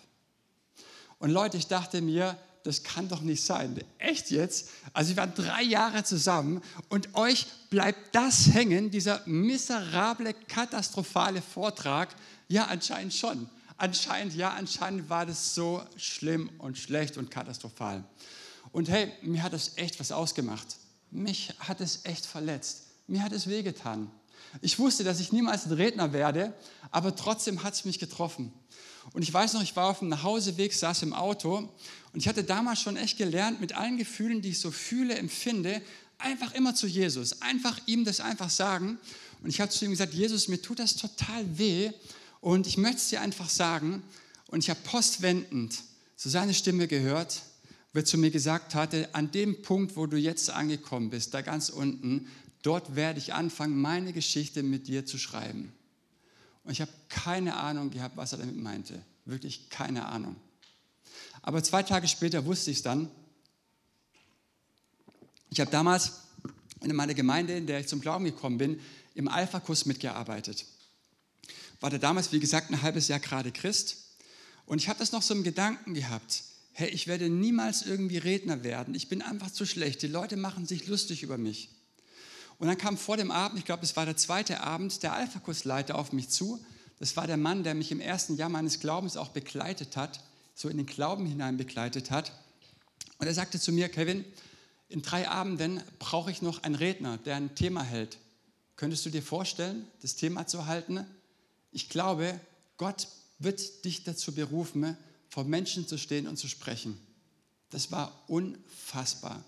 Und 1.17 1.31
Leute, 1.31 1.57
ich 1.57 1.67
dachte 1.67 2.01
mir, 2.01 2.37
das 2.63 2.83
kann 2.83 3.09
doch 3.09 3.21
nicht 3.21 3.43
sein. 3.43 3.79
Echt 3.97 4.29
jetzt? 4.29 4.69
Also 4.93 5.09
wir 5.09 5.17
waren 5.17 5.33
drei 5.33 5.63
Jahre 5.63 6.03
zusammen 6.03 6.61
und 6.89 7.15
euch 7.15 7.47
bleibt 7.71 8.13
das 8.13 8.53
hängen, 8.53 8.91
dieser 8.91 9.21
miserable, 9.25 10.35
katastrophale 10.47 11.41
Vortrag? 11.41 12.15
Ja, 12.47 12.65
anscheinend 12.65 13.15
schon. 13.15 13.49
Anscheinend, 13.77 14.35
ja, 14.35 14.51
anscheinend 14.51 15.09
war 15.09 15.25
das 15.25 15.55
so 15.55 15.83
schlimm 15.97 16.51
und 16.59 16.77
schlecht 16.77 17.17
und 17.17 17.31
katastrophal. 17.31 18.03
Und 18.71 18.87
hey, 18.89 19.11
mir 19.23 19.41
hat 19.41 19.53
das 19.53 19.77
echt 19.77 19.99
was 19.99 20.11
ausgemacht. 20.11 20.67
Mich 21.09 21.55
hat 21.59 21.81
es 21.81 22.05
echt 22.05 22.27
verletzt. 22.27 22.90
Mir 23.11 23.23
hat 23.23 23.33
es 23.33 23.47
wehgetan. 23.47 24.09
Ich 24.61 24.79
wusste, 24.79 25.03
dass 25.03 25.19
ich 25.19 25.33
niemals 25.33 25.65
ein 25.65 25.73
Redner 25.73 26.13
werde, 26.13 26.53
aber 26.91 27.13
trotzdem 27.13 27.61
hat 27.61 27.73
es 27.73 27.83
mich 27.83 27.99
getroffen. 27.99 28.53
Und 29.11 29.21
ich 29.21 29.33
weiß 29.33 29.51
noch, 29.51 29.61
ich 29.61 29.75
war 29.75 29.89
auf 29.89 29.99
dem 29.99 30.07
Nachhauseweg, 30.07 30.73
saß 30.73 31.03
im 31.03 31.11
Auto 31.11 31.57
und 32.13 32.19
ich 32.21 32.29
hatte 32.29 32.45
damals 32.45 32.79
schon 32.79 32.95
echt 32.95 33.17
gelernt, 33.17 33.59
mit 33.59 33.73
allen 33.73 33.97
Gefühlen, 33.97 34.41
die 34.41 34.51
ich 34.51 34.61
so 34.61 34.71
fühle, 34.71 35.15
empfinde, 35.15 35.81
einfach 36.19 36.53
immer 36.53 36.73
zu 36.73 36.87
Jesus, 36.87 37.41
einfach 37.41 37.77
ihm 37.85 38.05
das 38.05 38.21
einfach 38.21 38.49
sagen. 38.49 38.97
Und 39.43 39.49
ich 39.49 39.59
habe 39.59 39.71
zu 39.71 39.83
ihm 39.83 39.91
gesagt, 39.91 40.13
Jesus, 40.13 40.47
mir 40.47 40.61
tut 40.61 40.79
das 40.79 40.95
total 40.95 41.57
weh 41.57 41.91
und 42.39 42.65
ich 42.65 42.77
möchte 42.77 42.97
es 42.97 43.09
dir 43.09 43.19
einfach 43.19 43.49
sagen. 43.49 44.03
Und 44.47 44.59
ich 44.59 44.69
habe 44.69 44.79
postwendend 44.85 45.83
so 46.15 46.29
seine 46.29 46.53
Stimme 46.53 46.87
gehört, 46.87 47.41
wo 47.91 47.99
er 47.99 48.05
zu 48.05 48.17
mir 48.17 48.31
gesagt 48.31 48.73
hatte, 48.73 49.09
an 49.11 49.31
dem 49.31 49.61
Punkt, 49.63 49.97
wo 49.97 50.05
du 50.05 50.15
jetzt 50.15 50.49
angekommen 50.49 51.09
bist, 51.09 51.33
da 51.33 51.41
ganz 51.41 51.67
unten, 51.67 52.27
dort 52.61 52.95
werde 52.95 53.19
ich 53.19 53.33
anfangen, 53.33 53.79
meine 53.79 54.13
Geschichte 54.13 54.63
mit 54.63 54.87
dir 54.87 55.05
zu 55.05 55.17
schreiben. 55.17 55.73
Und 56.63 56.71
ich 56.71 56.81
habe 56.81 56.91
keine 57.09 57.55
Ahnung 57.55 57.89
gehabt, 57.89 58.17
was 58.17 58.33
er 58.33 58.39
damit 58.39 58.57
meinte. 58.57 59.03
Wirklich 59.25 59.69
keine 59.69 60.05
Ahnung. 60.05 60.35
Aber 61.41 61.63
zwei 61.63 61.83
Tage 61.83 62.07
später 62.07 62.45
wusste 62.45 62.71
ich 62.71 62.77
es 62.77 62.83
dann. 62.83 63.09
Ich 65.49 65.59
habe 65.59 65.71
damals 65.71 66.21
in 66.81 66.95
meiner 66.95 67.13
Gemeinde, 67.13 67.55
in 67.55 67.67
der 67.67 67.79
ich 67.79 67.87
zum 67.87 68.01
Glauben 68.01 68.25
gekommen 68.25 68.57
bin, 68.57 68.79
im 69.15 69.27
Alpha-Kurs 69.27 69.85
mitgearbeitet. 69.85 70.65
War 71.79 71.89
da 71.89 71.97
damals, 71.97 72.31
wie 72.31 72.39
gesagt, 72.39 72.69
ein 72.69 72.81
halbes 72.81 73.07
Jahr 73.07 73.19
gerade 73.19 73.51
Christ. 73.51 73.97
Und 74.65 74.79
ich 74.79 74.87
habe 74.87 74.99
das 74.99 75.11
noch 75.11 75.21
so 75.21 75.33
im 75.33 75.43
Gedanken 75.43 75.93
gehabt. 75.93 76.43
Hey, 76.73 76.89
ich 76.89 77.07
werde 77.07 77.29
niemals 77.29 77.81
irgendwie 77.81 78.17
Redner 78.17 78.63
werden. 78.63 78.95
Ich 78.95 79.09
bin 79.09 79.21
einfach 79.21 79.51
zu 79.51 79.65
schlecht. 79.65 80.01
Die 80.03 80.07
Leute 80.07 80.37
machen 80.37 80.65
sich 80.65 80.87
lustig 80.87 81.23
über 81.23 81.37
mich. 81.37 81.69
Und 82.61 82.67
dann 82.67 82.77
kam 82.77 82.95
vor 82.95 83.17
dem 83.17 83.31
Abend, 83.31 83.57
ich 83.57 83.65
glaube, 83.65 83.83
es 83.83 83.95
war 83.95 84.05
der 84.05 84.17
zweite 84.17 84.61
Abend, 84.61 85.01
der 85.01 85.13
Alpha-Kursleiter 85.13 85.97
auf 85.97 86.13
mich 86.13 86.29
zu. 86.29 86.63
Das 86.99 87.17
war 87.17 87.25
der 87.25 87.35
Mann, 87.35 87.63
der 87.63 87.73
mich 87.73 87.91
im 87.91 87.99
ersten 87.99 88.35
Jahr 88.35 88.49
meines 88.49 88.79
Glaubens 88.79 89.17
auch 89.17 89.29
begleitet 89.29 89.97
hat, 89.97 90.19
so 90.53 90.69
in 90.69 90.77
den 90.77 90.85
Glauben 90.85 91.25
hinein 91.25 91.57
begleitet 91.57 92.11
hat. 92.11 92.31
Und 93.17 93.25
er 93.25 93.33
sagte 93.33 93.59
zu 93.59 93.71
mir, 93.71 93.89
Kevin, 93.89 94.23
in 94.89 95.01
drei 95.01 95.27
Abenden 95.27 95.81
brauche 95.97 96.29
ich 96.29 96.43
noch 96.43 96.61
einen 96.61 96.75
Redner, 96.75 97.17
der 97.17 97.35
ein 97.35 97.55
Thema 97.55 97.81
hält. 97.81 98.19
Könntest 98.75 99.07
du 99.07 99.09
dir 99.09 99.23
vorstellen, 99.23 99.87
das 100.03 100.15
Thema 100.15 100.45
zu 100.45 100.67
halten? 100.67 101.03
Ich 101.71 101.89
glaube, 101.89 102.39
Gott 102.77 103.07
wird 103.39 103.85
dich 103.85 104.03
dazu 104.03 104.35
berufen, 104.35 104.95
vor 105.29 105.45
Menschen 105.45 105.87
zu 105.87 105.97
stehen 105.97 106.27
und 106.27 106.37
zu 106.37 106.47
sprechen. 106.47 106.95
Das 107.71 107.91
war 107.91 108.13
unfassbar. 108.27 109.43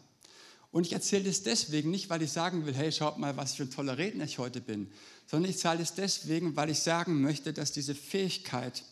Und 0.74 0.88
ich 0.88 0.94
erzähle 0.94 1.25
das 1.25 1.44
deswegen 1.44 1.92
nicht, 1.92 2.10
weil 2.10 2.24
ich 2.24 2.32
sagen 2.32 2.65
will, 2.65 2.74
hey, 2.74 2.92
schaut 2.92 3.20
mal, 3.20 3.38
was 3.38 3.53
für 3.53 3.62
ein 3.62 3.70
toller 3.70 4.00
Redner 4.00 4.24
ich 4.24 4.39
heute 4.39 4.60
bin, 4.60 4.92
sondern 5.27 5.51
ich 5.51 5.60
zahle 5.60 5.84
es 5.84 5.94
deswegen, 5.94 6.56
weil 6.56 6.72
ich 6.72 6.80
sagen 6.80 7.22
möchte, 7.22 7.53
dass 7.53 7.72
diese 7.72 7.94
Fähigkeit, 7.94 8.84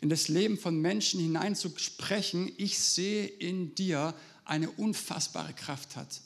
in 0.00 0.08
das 0.08 0.26
Leben 0.26 0.58
von 0.58 0.80
Menschen 0.80 1.20
hineinzusprechen, 1.20 2.50
ich 2.56 2.80
sehe 2.80 3.26
in 3.26 3.76
dir 3.76 4.12
eine 4.44 4.68
unfassbare 4.68 5.52
Kraft 5.52 5.94
hat. 5.94 6.20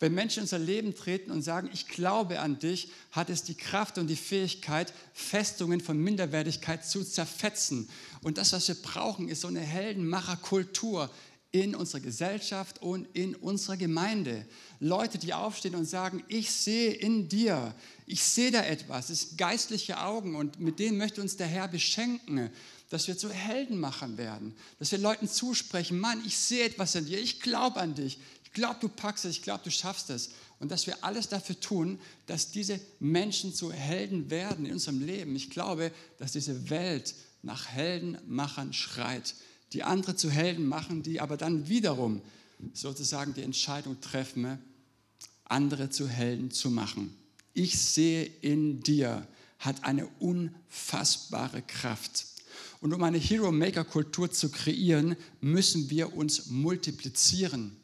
Wenn 0.00 0.14
Menschen 0.14 0.38
in 0.38 0.44
unser 0.44 0.58
Leben 0.58 0.94
treten 0.94 1.30
und 1.30 1.42
sagen, 1.42 1.68
ich 1.70 1.86
glaube 1.86 2.40
an 2.40 2.58
dich, 2.58 2.90
hat 3.10 3.28
es 3.28 3.42
die 3.42 3.54
Kraft 3.54 3.98
und 3.98 4.06
die 4.06 4.16
Fähigkeit, 4.16 4.94
Festungen 5.12 5.82
von 5.82 5.98
Minderwertigkeit 5.98 6.86
zu 6.86 7.04
zerfetzen. 7.04 7.86
Und 8.22 8.38
das, 8.38 8.54
was 8.54 8.66
wir 8.66 8.76
brauchen, 8.76 9.28
ist 9.28 9.42
so 9.42 9.48
eine 9.48 9.60
Heldenmacherkultur, 9.60 11.10
in 11.52 11.74
unserer 11.74 12.00
Gesellschaft 12.00 12.80
und 12.80 13.06
in 13.12 13.34
unserer 13.36 13.76
Gemeinde. 13.76 14.46
Leute, 14.80 15.18
die 15.18 15.34
aufstehen 15.34 15.74
und 15.74 15.84
sagen, 15.84 16.24
ich 16.28 16.50
sehe 16.50 16.92
in 16.92 17.28
dir, 17.28 17.74
ich 18.06 18.24
sehe 18.24 18.50
da 18.50 18.64
etwas, 18.64 19.10
es 19.10 19.20
sind 19.20 19.38
geistliche 19.38 20.00
Augen 20.00 20.34
und 20.34 20.58
mit 20.58 20.78
denen 20.78 20.96
möchte 20.96 21.20
uns 21.20 21.36
der 21.36 21.46
Herr 21.46 21.68
beschenken, 21.68 22.50
dass 22.88 23.06
wir 23.06 23.16
zu 23.16 23.30
Heldenmachern 23.30 24.16
werden, 24.16 24.54
dass 24.78 24.92
wir 24.92 24.98
Leuten 24.98 25.28
zusprechen, 25.28 26.00
Mann, 26.00 26.22
ich 26.26 26.36
sehe 26.36 26.64
etwas 26.64 26.94
in 26.94 27.04
dir, 27.04 27.20
ich 27.20 27.40
glaube 27.40 27.80
an 27.80 27.94
dich, 27.94 28.18
ich 28.44 28.52
glaube, 28.52 28.80
du 28.80 28.88
packst 28.88 29.24
es, 29.26 29.36
ich 29.36 29.42
glaube, 29.42 29.64
du 29.64 29.70
schaffst 29.70 30.10
es. 30.10 30.30
Und 30.58 30.70
dass 30.70 30.86
wir 30.86 31.02
alles 31.02 31.28
dafür 31.28 31.58
tun, 31.58 31.98
dass 32.26 32.50
diese 32.52 32.78
Menschen 33.00 33.54
zu 33.54 33.72
Helden 33.72 34.30
werden 34.30 34.66
in 34.66 34.74
unserem 34.74 35.00
Leben. 35.04 35.34
Ich 35.34 35.50
glaube, 35.50 35.90
dass 36.18 36.32
diese 36.32 36.70
Welt 36.70 37.14
nach 37.42 37.68
Heldenmachern 37.68 38.72
schreit 38.72 39.34
die 39.72 39.82
andere 39.82 40.16
zu 40.16 40.30
Helden 40.30 40.66
machen, 40.66 41.02
die 41.02 41.20
aber 41.20 41.36
dann 41.36 41.68
wiederum 41.68 42.20
sozusagen 42.72 43.34
die 43.34 43.42
Entscheidung 43.42 44.00
treffen, 44.00 44.58
andere 45.44 45.90
zu 45.90 46.08
Helden 46.08 46.50
zu 46.50 46.70
machen. 46.70 47.16
Ich 47.54 47.78
sehe 47.78 48.24
in 48.40 48.82
dir 48.82 49.26
hat 49.58 49.84
eine 49.84 50.06
unfassbare 50.18 51.62
Kraft. 51.62 52.26
Und 52.80 52.92
um 52.92 53.02
eine 53.04 53.18
Hero-Maker-Kultur 53.18 54.30
zu 54.32 54.50
kreieren, 54.50 55.16
müssen 55.40 55.88
wir 55.88 56.16
uns 56.16 56.46
multiplizieren. 56.46 57.76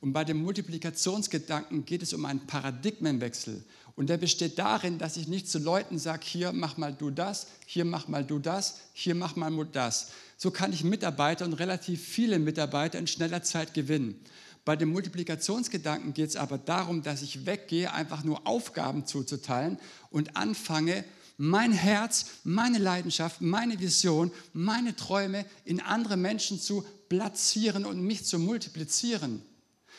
Und 0.00 0.12
bei 0.12 0.24
dem 0.24 0.42
Multiplikationsgedanken 0.42 1.84
geht 1.84 2.02
es 2.02 2.14
um 2.14 2.24
einen 2.24 2.46
Paradigmenwechsel. 2.46 3.62
Und 3.94 4.08
der 4.08 4.16
besteht 4.16 4.58
darin, 4.58 4.96
dass 4.98 5.16
ich 5.16 5.28
nicht 5.28 5.48
zu 5.48 5.58
Leuten 5.58 5.98
sage, 5.98 6.24
hier 6.24 6.52
mach 6.52 6.76
mal 6.76 6.94
du 6.94 7.10
das, 7.10 7.48
hier 7.66 7.84
mach 7.84 8.06
mal 8.08 8.24
du 8.24 8.38
das, 8.38 8.78
hier 8.94 9.14
mach 9.14 9.34
mal 9.36 9.52
das. 9.72 10.12
So 10.40 10.52
kann 10.52 10.72
ich 10.72 10.84
Mitarbeiter 10.84 11.44
und 11.44 11.54
relativ 11.54 12.00
viele 12.00 12.38
Mitarbeiter 12.38 12.98
in 12.98 13.08
schneller 13.08 13.42
Zeit 13.42 13.74
gewinnen. 13.74 14.18
Bei 14.64 14.76
dem 14.76 14.90
Multiplikationsgedanken 14.90 16.14
geht 16.14 16.30
es 16.30 16.36
aber 16.36 16.58
darum, 16.58 17.02
dass 17.02 17.22
ich 17.22 17.44
weggehe, 17.44 17.92
einfach 17.92 18.22
nur 18.22 18.46
Aufgaben 18.46 19.04
zuzuteilen 19.04 19.78
und 20.10 20.36
anfange, 20.36 21.04
mein 21.38 21.72
Herz, 21.72 22.26
meine 22.44 22.78
Leidenschaft, 22.78 23.40
meine 23.40 23.80
Vision, 23.80 24.30
meine 24.52 24.94
Träume 24.94 25.44
in 25.64 25.80
andere 25.80 26.16
Menschen 26.16 26.60
zu 26.60 26.84
platzieren 27.08 27.84
und 27.84 28.00
mich 28.00 28.24
zu 28.24 28.38
multiplizieren. 28.38 29.42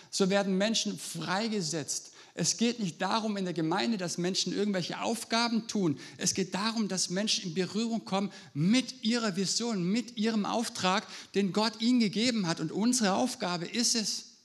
So 0.09 0.29
werden 0.29 0.57
Menschen 0.57 0.97
freigesetzt. 0.97 2.13
Es 2.39 2.55
geht 2.55 2.79
nicht 2.79 3.01
darum 3.01 3.35
in 3.35 3.43
der 3.43 3.53
Gemeinde, 3.53 3.97
dass 3.97 4.17
Menschen 4.17 4.53
irgendwelche 4.53 5.01
Aufgaben 5.01 5.67
tun. 5.67 5.99
Es 6.15 6.33
geht 6.33 6.53
darum, 6.53 6.87
dass 6.87 7.09
Menschen 7.09 7.49
in 7.49 7.53
Berührung 7.53 8.05
kommen 8.05 8.31
mit 8.53 9.03
ihrer 9.03 9.35
Vision, 9.35 9.83
mit 9.83 10.15
ihrem 10.15 10.45
Auftrag, 10.45 11.05
den 11.35 11.51
Gott 11.51 11.81
ihnen 11.81 11.99
gegeben 11.99 12.47
hat. 12.47 12.61
Und 12.61 12.71
unsere 12.71 13.13
Aufgabe 13.15 13.65
ist 13.65 13.93
es, 13.93 14.37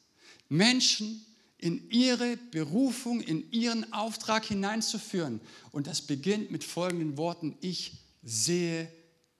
Menschen 0.48 1.24
in 1.56 1.88
ihre 1.88 2.36
Berufung, 2.50 3.20
in 3.20 3.48
ihren 3.52 3.92
Auftrag 3.92 4.44
hineinzuführen. 4.44 5.40
Und 5.70 5.86
das 5.86 6.02
beginnt 6.02 6.50
mit 6.50 6.64
folgenden 6.64 7.16
Worten, 7.16 7.56
ich 7.60 7.92
sehe 8.24 8.90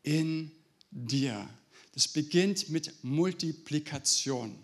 in 0.05 0.53
dir. 0.93 1.49
Das 1.93 2.07
beginnt 2.07 2.69
mit 2.69 3.03
Multiplikation. 3.03 4.57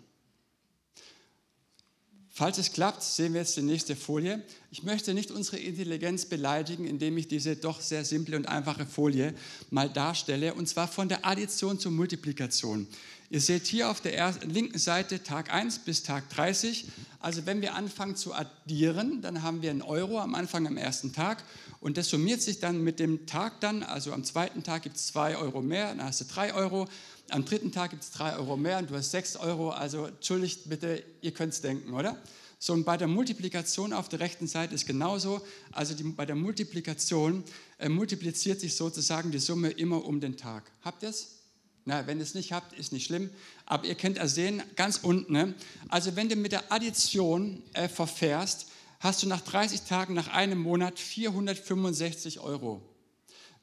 Falls 2.33 2.57
es 2.57 2.71
klappt, 2.71 3.03
sehen 3.03 3.33
wir 3.33 3.41
jetzt 3.41 3.57
die 3.57 3.61
nächste 3.61 3.93
Folie. 3.93 4.41
Ich 4.71 4.83
möchte 4.83 5.13
nicht 5.13 5.31
unsere 5.31 5.57
Intelligenz 5.57 6.25
beleidigen, 6.25 6.85
indem 6.85 7.17
ich 7.17 7.27
diese 7.27 7.57
doch 7.57 7.81
sehr 7.81 8.05
simple 8.05 8.37
und 8.37 8.47
einfache 8.47 8.85
Folie 8.85 9.33
mal 9.69 9.89
darstelle, 9.89 10.53
und 10.53 10.69
zwar 10.69 10.87
von 10.87 11.09
der 11.09 11.25
Addition 11.25 11.77
zur 11.77 11.91
Multiplikation. 11.91 12.87
Ihr 13.29 13.41
seht 13.41 13.67
hier 13.67 13.89
auf 13.89 13.99
der 13.99 14.33
linken 14.45 14.77
Seite 14.77 15.23
Tag 15.23 15.53
1 15.53 15.79
bis 15.79 16.03
Tag 16.03 16.29
30. 16.29 16.85
Also 17.19 17.45
wenn 17.45 17.61
wir 17.61 17.75
anfangen 17.75 18.15
zu 18.15 18.33
addieren, 18.33 19.21
dann 19.21 19.41
haben 19.41 19.61
wir 19.61 19.69
einen 19.69 19.81
Euro 19.81 20.19
am 20.19 20.33
Anfang 20.33 20.67
am 20.67 20.77
ersten 20.77 21.13
Tag 21.13 21.43
und 21.81 21.97
das 21.97 22.09
summiert 22.09 22.41
sich 22.41 22.59
dann 22.59 22.81
mit 22.83 22.99
dem 22.99 23.25
Tag 23.25 23.59
dann. 23.61 23.83
Also 23.83 24.13
am 24.13 24.23
zweiten 24.23 24.63
Tag 24.63 24.83
gibt 24.83 24.97
es 24.97 25.07
zwei 25.07 25.35
Euro 25.35 25.61
mehr, 25.61 25.95
dann 25.95 26.03
hast 26.03 26.21
du 26.21 26.25
drei 26.25 26.53
Euro. 26.53 26.87
Am 27.31 27.45
dritten 27.45 27.71
Tag 27.71 27.91
gibt 27.91 28.03
es 28.03 28.11
drei 28.11 28.35
Euro 28.35 28.57
mehr 28.57 28.77
und 28.77 28.89
du 28.89 28.95
hast 28.95 29.11
sechs 29.11 29.37
Euro. 29.37 29.69
Also 29.69 30.07
entschuldigt 30.07 30.67
bitte, 30.69 31.01
ihr 31.21 31.31
könnt 31.31 31.53
es 31.53 31.61
denken, 31.61 31.93
oder? 31.93 32.21
So, 32.59 32.73
und 32.73 32.83
bei 32.83 32.97
der 32.97 33.07
Multiplikation 33.07 33.93
auf 33.93 34.09
der 34.09 34.19
rechten 34.19 34.47
Seite 34.47 34.75
ist 34.75 34.85
genauso. 34.85 35.41
Also 35.71 35.95
die, 35.95 36.03
bei 36.03 36.25
der 36.25 36.35
Multiplikation 36.35 37.43
äh, 37.79 37.87
multipliziert 37.87 38.59
sich 38.59 38.75
sozusagen 38.75 39.31
die 39.31 39.39
Summe 39.39 39.69
immer 39.69 40.03
um 40.03 40.19
den 40.19 40.35
Tag. 40.35 40.69
Habt 40.81 41.03
ihr 41.03 41.09
es? 41.09 41.37
Na, 41.85 42.05
wenn 42.05 42.17
ihr 42.17 42.23
es 42.23 42.35
nicht 42.35 42.51
habt, 42.51 42.73
ist 42.77 42.91
nicht 42.91 43.05
schlimm. 43.05 43.29
Aber 43.65 43.85
ihr 43.85 43.95
könnt 43.95 44.17
ersehen, 44.17 44.61
ganz 44.75 44.99
unten, 45.01 45.31
ne? 45.31 45.55
also 45.87 46.15
wenn 46.17 46.27
du 46.27 46.35
mit 46.35 46.51
der 46.51 46.71
Addition 46.71 47.63
äh, 47.73 47.87
verfährst, 47.87 48.67
hast 48.99 49.23
du 49.23 49.27
nach 49.27 49.41
30 49.41 49.83
Tagen, 49.83 50.13
nach 50.13 50.27
einem 50.27 50.59
Monat 50.59 50.99
465 50.99 52.41
Euro. 52.41 52.81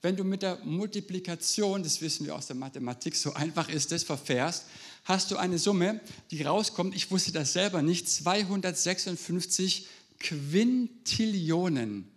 Wenn 0.00 0.14
du 0.14 0.22
mit 0.22 0.42
der 0.42 0.58
Multiplikation, 0.64 1.82
das 1.82 2.00
wissen 2.00 2.24
wir 2.24 2.36
aus 2.36 2.46
der 2.46 2.54
Mathematik, 2.54 3.16
so 3.16 3.32
einfach 3.32 3.68
ist 3.68 3.90
es, 3.90 4.04
verfährst, 4.04 4.66
hast 5.04 5.30
du 5.30 5.36
eine 5.36 5.58
Summe, 5.58 6.00
die 6.30 6.42
rauskommt, 6.42 6.94
ich 6.94 7.10
wusste 7.10 7.32
das 7.32 7.52
selber 7.52 7.82
nicht, 7.82 8.08
256 8.08 9.88
Quintillionen. 10.20 12.08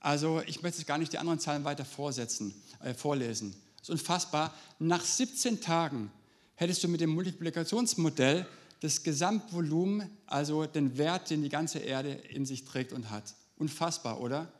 Also 0.00 0.42
ich 0.46 0.62
möchte 0.62 0.78
jetzt 0.78 0.86
gar 0.86 0.98
nicht 0.98 1.12
die 1.12 1.18
anderen 1.18 1.40
Zahlen 1.40 1.64
weiter 1.64 1.84
vorsetzen, 1.84 2.54
äh, 2.84 2.94
vorlesen. 2.94 3.52
Das 3.78 3.88
ist 3.88 3.90
unfassbar. 3.90 4.54
Nach 4.78 5.04
17 5.04 5.60
Tagen 5.60 6.12
hättest 6.54 6.84
du 6.84 6.88
mit 6.88 7.00
dem 7.00 7.10
Multiplikationsmodell 7.10 8.46
das 8.80 9.02
Gesamtvolumen, 9.02 10.08
also 10.26 10.66
den 10.66 10.98
Wert, 10.98 11.30
den 11.30 11.42
die 11.42 11.48
ganze 11.48 11.80
Erde 11.80 12.12
in 12.12 12.46
sich 12.46 12.64
trägt 12.64 12.92
und 12.92 13.10
hat. 13.10 13.34
Unfassbar, 13.56 14.20
oder? 14.20 14.52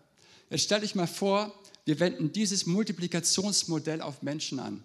Jetzt 0.51 0.65
stell 0.65 0.81
dich 0.81 0.97
mal 0.97 1.07
vor, 1.07 1.55
wir 1.89 1.99
wenden 2.01 2.33
dieses 2.33 2.67
Multiplikationsmodell 2.67 4.03
auf 4.03 4.21
Menschen 4.21 4.59
an. 4.59 4.85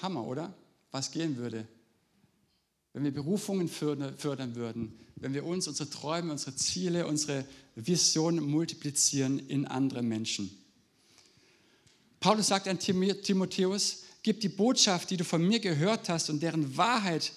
Hammer, 0.00 0.26
oder? 0.26 0.54
Was 0.90 1.10
gehen 1.10 1.36
würde, 1.36 1.66
wenn 2.94 3.04
wir 3.04 3.10
Berufungen 3.10 3.68
fördern 3.68 4.54
würden, 4.54 4.98
wenn 5.16 5.34
wir 5.34 5.44
uns, 5.44 5.68
unsere 5.68 5.90
Träume, 5.90 6.32
unsere 6.32 6.56
Ziele, 6.56 7.06
unsere 7.06 7.44
Visionen 7.76 8.42
multiplizieren 8.42 9.38
in 9.50 9.66
andere 9.66 10.02
Menschen. 10.02 10.56
Paulus 12.20 12.46
sagt 12.46 12.68
an 12.68 12.78
Timotheus, 12.78 14.04
gib 14.22 14.40
die 14.40 14.48
Botschaft, 14.48 15.10
die 15.10 15.18
du 15.18 15.24
von 15.24 15.46
mir 15.46 15.60
gehört 15.60 16.08
hast 16.08 16.30
und 16.30 16.42
deren 16.42 16.74
Wahrheit 16.74 17.32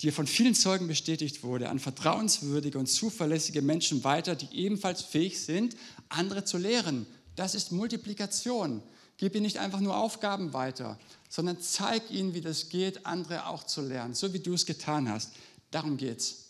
dir 0.00 0.14
von 0.14 0.26
vielen 0.26 0.54
Zeugen 0.54 0.88
bestätigt 0.88 1.42
wurde, 1.42 1.68
an 1.68 1.78
vertrauenswürdige 1.78 2.78
und 2.78 2.86
zuverlässige 2.86 3.60
Menschen 3.60 4.02
weiter, 4.02 4.34
die 4.34 4.56
ebenfalls 4.56 5.02
fähig 5.02 5.38
sind, 5.40 5.76
andere 6.08 6.46
zu 6.46 6.56
lehren. 6.56 7.06
Das 7.36 7.54
ist 7.54 7.72
Multiplikation. 7.72 8.82
Gib 9.16 9.34
ihnen 9.34 9.44
nicht 9.44 9.58
einfach 9.58 9.80
nur 9.80 9.96
Aufgaben 9.96 10.52
weiter, 10.52 10.98
sondern 11.28 11.60
zeig 11.60 12.10
ihnen, 12.10 12.34
wie 12.34 12.40
das 12.40 12.68
geht, 12.68 13.06
andere 13.06 13.46
auch 13.46 13.64
zu 13.64 13.80
lernen, 13.80 14.14
so 14.14 14.32
wie 14.32 14.40
du 14.40 14.54
es 14.54 14.66
getan 14.66 15.08
hast. 15.08 15.32
Darum 15.70 15.96
geht's. 15.96 16.44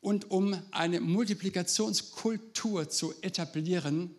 Und 0.00 0.30
um 0.30 0.56
eine 0.70 1.00
Multiplikationskultur 1.00 2.88
zu 2.88 3.14
etablieren, 3.20 4.14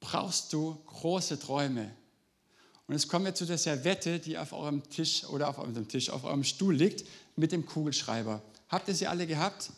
brauchst 0.00 0.52
du 0.52 0.76
große 0.86 1.38
Träume. 1.38 1.94
Und 2.86 2.94
jetzt 2.94 3.08
kommen 3.08 3.24
wir 3.24 3.34
zu 3.34 3.46
der 3.46 3.58
Servette, 3.58 4.18
die 4.18 4.36
auf 4.36 4.52
eurem 4.52 4.82
Tisch 4.90 5.24
oder 5.24 5.48
auf 5.48 5.58
eurem 5.58 5.86
Tisch, 5.86 6.10
auf 6.10 6.24
eurem 6.24 6.42
Stuhl 6.42 6.74
liegt, 6.74 7.04
mit 7.36 7.52
dem 7.52 7.64
Kugelschreiber. 7.64 8.42
Habt 8.68 8.88
ihr 8.88 8.94
sie 8.94 9.06
alle 9.06 9.26
gehabt? 9.26 9.70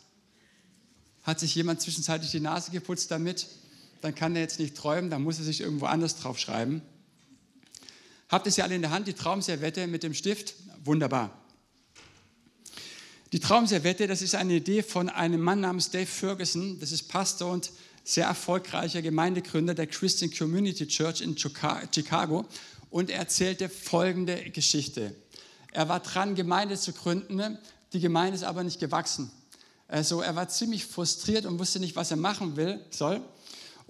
Hat 1.23 1.39
sich 1.39 1.55
jemand 1.55 1.83
zwischenzeitlich 1.83 2.31
die 2.31 2.41
Nase 2.41 2.71
geputzt 2.71 3.11
damit? 3.11 3.47
Dann 4.03 4.15
kann 4.15 4.37
er 4.37 4.43
jetzt 4.43 4.59
nicht 4.59 4.77
träumen, 4.77 5.11
dann 5.11 5.23
muss 5.23 5.39
er 5.39 5.45
sich 5.45 5.61
irgendwo 5.61 5.87
anders 5.87 6.17
draufschreiben. 6.17 6.83
Habt 8.29 8.47
ihr 8.47 8.53
sie 8.53 8.63
alle 8.63 8.75
in 8.75 8.83
der 8.83 8.91
Hand, 8.91 9.09
die 9.09 9.15
Traumservette 9.15 9.87
mit 9.87 10.03
dem 10.03 10.13
Stift? 10.13 10.55
Wunderbar. 10.85 11.31
Die 13.33 13.41
Traumservette, 13.41 14.07
das 14.07 14.21
ist 14.21 14.35
eine 14.35 14.55
Idee 14.55 14.83
von 14.83 15.09
einem 15.09 15.41
Mann 15.41 15.61
namens 15.61 15.91
Dave 15.91 16.07
Ferguson. 16.07 16.79
Das 16.81 16.93
ist 16.93 17.09
Pastor 17.09 17.51
und 17.51 17.71
sehr 18.05 18.27
erfolgreicher 18.27 19.01
Gemeindegründer 19.01 19.75
der 19.75 19.87
Christian 19.87 20.31
Community 20.31 20.87
Church 20.87 21.21
in 21.21 21.39
Chicago 21.39 22.45
und 22.91 23.09
er 23.09 23.21
erzählte 23.21 23.69
folgende 23.69 24.51
Geschichte. 24.51 25.15
Er 25.71 25.89
war 25.89 26.01
dran, 26.01 26.35
Gemeinde 26.35 26.77
zu 26.77 26.93
gründen, 26.93 27.57
die 27.93 28.01
Gemeinde 28.01 28.35
ist 28.35 28.45
aber 28.45 28.65
nicht 28.65 28.81
gewachsen. 28.81 29.31
Also 29.89 30.21
er 30.21 30.35
war 30.37 30.49
ziemlich 30.49 30.85
frustriert 30.85 31.47
und 31.47 31.59
wusste 31.59 31.79
nicht, 31.79 31.97
was 31.97 32.11
er 32.11 32.17
machen 32.17 32.57
will, 32.57 32.81
soll. 32.91 33.21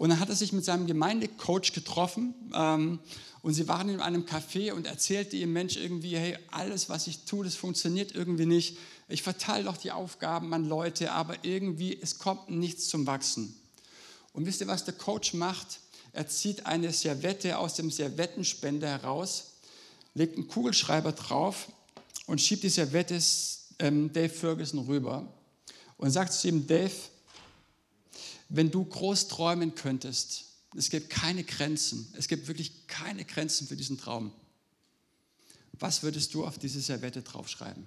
Und 0.03 0.09
dann 0.09 0.19
hat 0.19 0.31
er 0.31 0.35
sich 0.35 0.53
mit 0.53 0.65
seinem 0.65 0.88
Gemeindecoach 0.88 1.73
getroffen 1.73 2.35
ähm, 2.53 2.99
und 3.43 3.55
sie 3.55 3.69
waren 3.69 3.88
in 3.88 4.01
einem 4.01 4.25
Café 4.25 4.73
und 4.73 4.85
erzählte 4.85 5.37
ihm, 5.37 5.53
Mensch, 5.53 5.77
irgendwie, 5.77 6.17
hey, 6.17 6.37
alles, 6.51 6.88
was 6.88 7.07
ich 7.07 7.21
tue, 7.25 7.45
das 7.45 7.55
funktioniert 7.55 8.12
irgendwie 8.12 8.47
nicht. 8.47 8.79
Ich 9.09 9.23
verteile 9.23 9.62
doch 9.62 9.77
die 9.77 9.93
Aufgaben 9.93 10.53
an 10.55 10.69
Leute, 10.69 11.12
aber 11.12 11.45
irgendwie, 11.45 11.97
es 12.03 12.19
kommt 12.19 12.51
nichts 12.51 12.88
zum 12.88 13.07
Wachsen. 13.07 13.55
Und 14.33 14.45
wisst 14.45 14.61
ihr, 14.61 14.67
was 14.67 14.85
der 14.85 14.95
Coach 14.95 15.35
macht? 15.35 15.79
Er 16.12 16.27
zieht 16.27 16.67
eine 16.67 16.93
Servette 16.93 17.57
aus 17.57 17.75
dem 17.75 17.93
Servettenspender 17.93 18.88
heraus, 18.88 19.53
legt 20.15 20.37
einen 20.37 20.49
Kugelschreiber 20.49 21.12
drauf 21.12 21.69
und 22.27 22.41
schiebt 22.41 22.65
die 22.65 22.71
Servette 22.71 23.21
ähm, 23.79 24.12
Dave 24.12 24.31
Ferguson 24.31 24.81
rüber 24.81 25.33
und 25.97 26.11
sagt 26.11 26.33
zu 26.33 26.49
ihm, 26.49 26.67
Dave, 26.67 26.91
wenn 28.55 28.71
du 28.71 28.85
groß 28.85 29.29
träumen 29.29 29.75
könntest, 29.75 30.45
es 30.77 30.91
gibt 30.91 31.09
keine 31.11 31.43
Grenzen, 31.43 32.12
es 32.17 32.29
gibt 32.29 32.49
wirklich 32.49 32.87
keine 32.87 33.25
Grenzen 33.25 33.67
für 33.67 33.77
diesen 33.77 33.99
Traum. 33.99 34.33
Was 35.73 36.03
würdest 36.03 36.35
du 36.35 36.45
auf 36.45 36.59
diese 36.59 36.81
Servette 36.81 37.23
draufschreiben? 37.23 37.85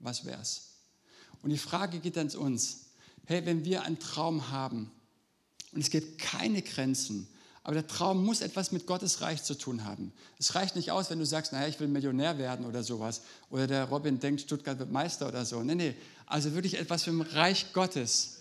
Was 0.00 0.24
wär's? 0.24 0.70
Und 1.42 1.50
die 1.50 1.58
Frage 1.58 2.00
geht 2.00 2.18
an 2.18 2.30
uns. 2.30 2.86
Hey, 3.26 3.46
wenn 3.46 3.64
wir 3.64 3.84
einen 3.84 4.00
Traum 4.00 4.50
haben, 4.50 4.90
und 5.72 5.80
es 5.80 5.90
gibt 5.90 6.18
keine 6.18 6.62
Grenzen. 6.62 7.28
Aber 7.62 7.74
der 7.74 7.86
Traum 7.86 8.24
muss 8.24 8.40
etwas 8.40 8.72
mit 8.72 8.86
Gottes 8.86 9.20
Reich 9.20 9.44
zu 9.44 9.56
tun 9.56 9.84
haben. 9.84 10.12
Es 10.38 10.56
reicht 10.56 10.74
nicht 10.74 10.90
aus, 10.90 11.10
wenn 11.10 11.20
du 11.20 11.26
sagst, 11.26 11.52
naja, 11.52 11.68
ich 11.68 11.78
will 11.78 11.86
Millionär 11.86 12.38
werden 12.38 12.66
oder 12.66 12.82
sowas. 12.82 13.20
Oder 13.50 13.68
der 13.68 13.84
Robin 13.84 14.18
denkt, 14.18 14.40
Stuttgart 14.40 14.80
wird 14.80 14.90
Meister 14.90 15.28
oder 15.28 15.44
so. 15.44 15.62
Nee, 15.62 15.76
nee. 15.76 15.94
Also 16.26 16.54
wirklich 16.54 16.76
etwas 16.76 17.04
für 17.04 17.12
das 17.12 17.34
Reich 17.34 17.72
Gottes. 17.72 18.39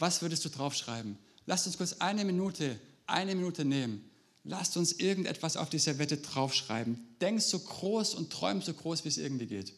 Was 0.00 0.20
würdest 0.22 0.44
du 0.44 0.48
draufschreiben? 0.48 1.16
Lasst 1.46 1.66
uns 1.66 1.76
kurz 1.78 1.92
eine 2.00 2.24
Minute, 2.24 2.78
eine 3.06 3.36
Minute 3.36 3.64
nehmen. 3.64 4.04
Lasst 4.42 4.76
uns 4.76 4.92
irgendetwas 4.92 5.56
auf 5.56 5.70
die 5.70 5.78
Servette 5.78 6.16
draufschreiben. 6.16 6.98
Denk 7.20 7.40
so 7.40 7.60
groß 7.60 8.14
und 8.14 8.32
träum 8.32 8.62
so 8.62 8.74
groß, 8.74 9.04
wie 9.04 9.08
es 9.08 9.18
irgendwie 9.18 9.46
geht. 9.46 9.72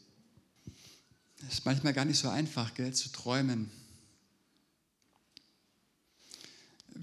Es 1.46 1.54
ist 1.54 1.66
manchmal 1.66 1.92
gar 1.92 2.06
nicht 2.06 2.18
so 2.18 2.30
einfach, 2.30 2.72
gell, 2.72 2.94
zu 2.94 3.10
träumen 3.10 3.70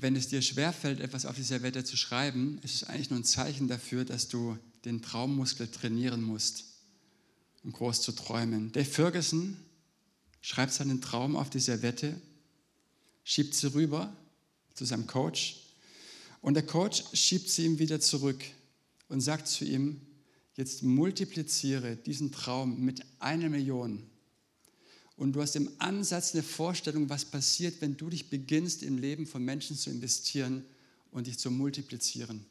wenn 0.02 0.16
es 0.16 0.28
dir 0.28 0.42
schwerfällt, 0.42 1.00
etwas 1.00 1.26
auf 1.26 1.36
die 1.36 1.44
Servette 1.44 1.84
zu 1.84 1.98
schreiben, 1.98 2.60
ist 2.64 2.76
es 2.76 2.84
eigentlich 2.84 3.10
nur 3.10 3.20
ein 3.20 3.26
Zeichen 3.26 3.68
dafür, 3.68 4.06
dass 4.06 4.28
du 4.28 4.58
den 4.86 5.02
Traummuskel 5.02 5.68
trainieren 5.68 6.22
musst. 6.22 6.66
und 7.66 7.74
groß 7.74 8.02
zu 8.02 8.14
träumen. 8.14 8.72
Dave 8.72 8.86
Ferguson 8.86 9.58
schreibt 10.40 10.72
seinen 10.72 11.02
Traum 11.02 11.36
auf 11.36 11.50
die 11.50 11.60
Servette, 11.60 12.16
schiebt 13.30 13.54
sie 13.54 13.72
rüber 13.76 14.12
zu 14.74 14.86
seinem 14.86 15.06
Coach 15.06 15.58
und 16.42 16.56
der 16.56 16.66
Coach 16.66 17.04
schiebt 17.14 17.48
sie 17.48 17.64
ihm 17.64 17.78
wieder 17.78 18.00
zurück 18.00 18.44
und 19.08 19.22
sagt 19.22 19.48
zu 19.48 19.66
ihm, 19.66 20.02
jetzt 20.56 20.82
multipliziere 20.82 21.96
diesen 21.96 22.32
Traum 22.32 22.84
mit 22.84 23.06
einer 23.20 23.50
Million. 23.50 24.02
Und 25.16 25.34
du 25.34 25.44
hast 25.44 25.56
im 25.56 25.70
Ansatz 25.78 26.34
eine 26.34 26.42
Vorstellung, 26.42 27.08
was 27.12 27.24
passiert, 27.24 27.82
wenn 27.82 27.98
du 27.98 28.10
dich 28.10 28.32
beginnst, 28.32 28.82
im 28.82 28.98
Leben 28.98 29.28
von 29.28 29.46
Menschen 29.46 29.78
zu 29.78 29.92
investieren 29.92 30.66
und 31.12 31.28
dich 31.28 31.38
zu 31.38 31.52
multiplizieren. 31.52 32.48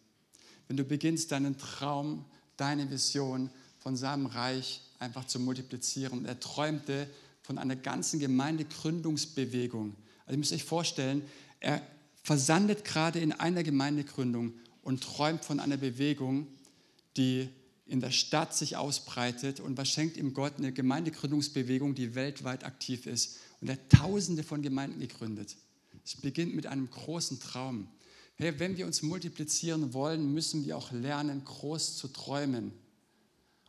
Wenn 0.69 0.77
du 0.77 0.85
beginnst, 0.85 1.33
deinen 1.33 1.59
Traum, 1.59 2.25
deine 2.57 2.89
Vision 2.89 3.51
von 3.81 3.97
seinem 3.97 4.27
Reich 4.27 4.83
einfach 5.01 5.27
zu 5.27 5.41
multiplizieren. 5.41 6.25
Er 6.25 6.39
träumte 6.39 7.11
von 7.43 7.59
einer 7.59 7.75
ganzen 7.75 8.21
Gemeindegründungsbewegung. 8.21 9.97
Also 10.29 10.35
ihr 10.35 10.39
müsst 10.41 10.53
euch 10.53 10.65
vorstellen, 10.65 11.23
er 11.59 11.81
versandet 12.23 12.85
gerade 12.85 13.19
in 13.19 13.33
einer 13.33 13.63
Gemeindegründung 13.63 14.53
und 14.83 15.03
träumt 15.03 15.43
von 15.43 15.59
einer 15.59 15.79
Bewegung, 15.79 16.47
die 17.17 17.49
in 17.87 18.01
der 18.01 18.11
Stadt 18.11 18.55
sich 18.55 18.77
ausbreitet 18.77 19.59
und 19.59 19.79
was 19.79 19.89
schenkt 19.89 20.19
ihm 20.19 20.35
Gott? 20.35 20.59
Eine 20.59 20.73
Gemeindegründungsbewegung, 20.73 21.95
die 21.95 22.15
weltweit 22.15 22.65
aktiv 22.65 23.07
ist. 23.07 23.39
Und 23.63 23.69
er 23.69 23.77
hat 23.77 23.89
Tausende 23.89 24.43
von 24.43 24.61
Gemeinden 24.61 25.01
gegründet. 25.01 25.57
Es 26.05 26.17
beginnt 26.17 26.55
mit 26.55 26.67
einem 26.67 26.91
großen 26.91 27.41
Traum. 27.41 27.89
Hey, 28.37 28.59
wenn 28.59 28.77
wir 28.77 28.85
uns 28.85 29.01
multiplizieren 29.01 29.95
wollen, 29.95 30.35
müssen 30.35 30.67
wir 30.67 30.77
auch 30.77 30.93
lernen, 30.93 31.43
groß 31.43 31.97
zu 31.97 32.09
träumen. 32.09 32.73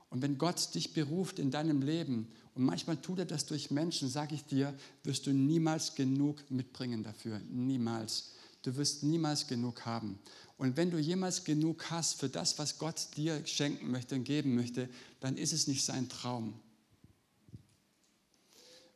Und 0.10 0.22
wenn 0.22 0.38
Gott 0.38 0.74
dich 0.74 0.93
beruft 0.93 1.39
in 1.39 1.52
deinem 1.52 1.82
Leben, 1.82 2.28
und 2.56 2.63
manchmal 2.63 2.98
tut 2.98 3.19
er 3.19 3.26
das 3.26 3.45
durch 3.45 3.72
Menschen, 3.72 4.10
sage 4.10 4.36
ich 4.36 4.43
dir, 4.43 4.74
wirst 5.04 5.28
du 5.28 5.32
niemals 5.32 5.95
genug 5.95 6.50
mitbringen 6.50 7.04
dafür. 7.04 7.39
Niemals. 7.50 8.34
Du 8.63 8.76
wirst 8.76 9.04
niemals 9.04 9.48
genug 9.48 9.86
haben. 9.86 10.19
Und 10.58 10.76
wenn 10.76 10.91
du 10.91 10.98
jemals 10.98 11.45
genug 11.45 11.89
hast 11.89 12.19
für 12.19 12.28
das, 12.28 12.60
was 12.60 12.78
Gott 12.78 13.15
dir 13.15 13.45
schenken 13.45 13.91
möchte 13.91 14.15
und 14.15 14.26
geben 14.26 14.56
möchte, 14.56 14.89
dann 15.22 15.38
ist 15.38 15.54
es 15.54 15.67
nicht 15.67 15.86
sein 15.86 16.10
Traum. 16.10 16.54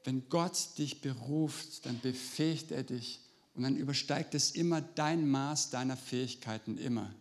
Wenn 0.03 0.27
Gott 0.27 0.77
dich 0.77 0.99
beruft, 0.99 1.85
dann 1.85 2.01
befähigt 2.01 2.71
er 2.71 2.83
dich 2.83 3.21
und 3.53 3.63
dann 3.63 3.77
übersteigt 3.77 4.35
es 4.35 4.51
immer 4.51 4.81
dein 4.81 5.29
Maß 5.29 5.69
deiner 5.69 5.95
Fähigkeiten, 5.95 6.77
immer. 6.77 7.13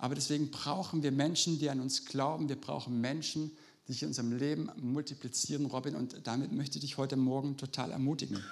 Aber 0.00 0.14
deswegen 0.14 0.50
brauchen 0.50 1.02
wir 1.02 1.12
Menschen, 1.12 1.58
die 1.58 1.68
an 1.68 1.78
uns 1.78 2.06
glauben. 2.06 2.48
Wir 2.48 2.56
brauchen 2.56 3.02
Menschen, 3.02 3.52
die 3.86 3.92
sich 3.92 4.02
in 4.02 4.08
unserem 4.08 4.32
Leben 4.32 4.70
multiplizieren, 4.76 5.66
Robin. 5.66 5.94
Und 5.94 6.16
damit 6.24 6.52
möchte 6.52 6.78
ich 6.78 6.80
dich 6.80 6.96
heute 6.96 7.16
Morgen 7.16 7.58
total 7.58 7.90
ermutigen. 7.90 8.42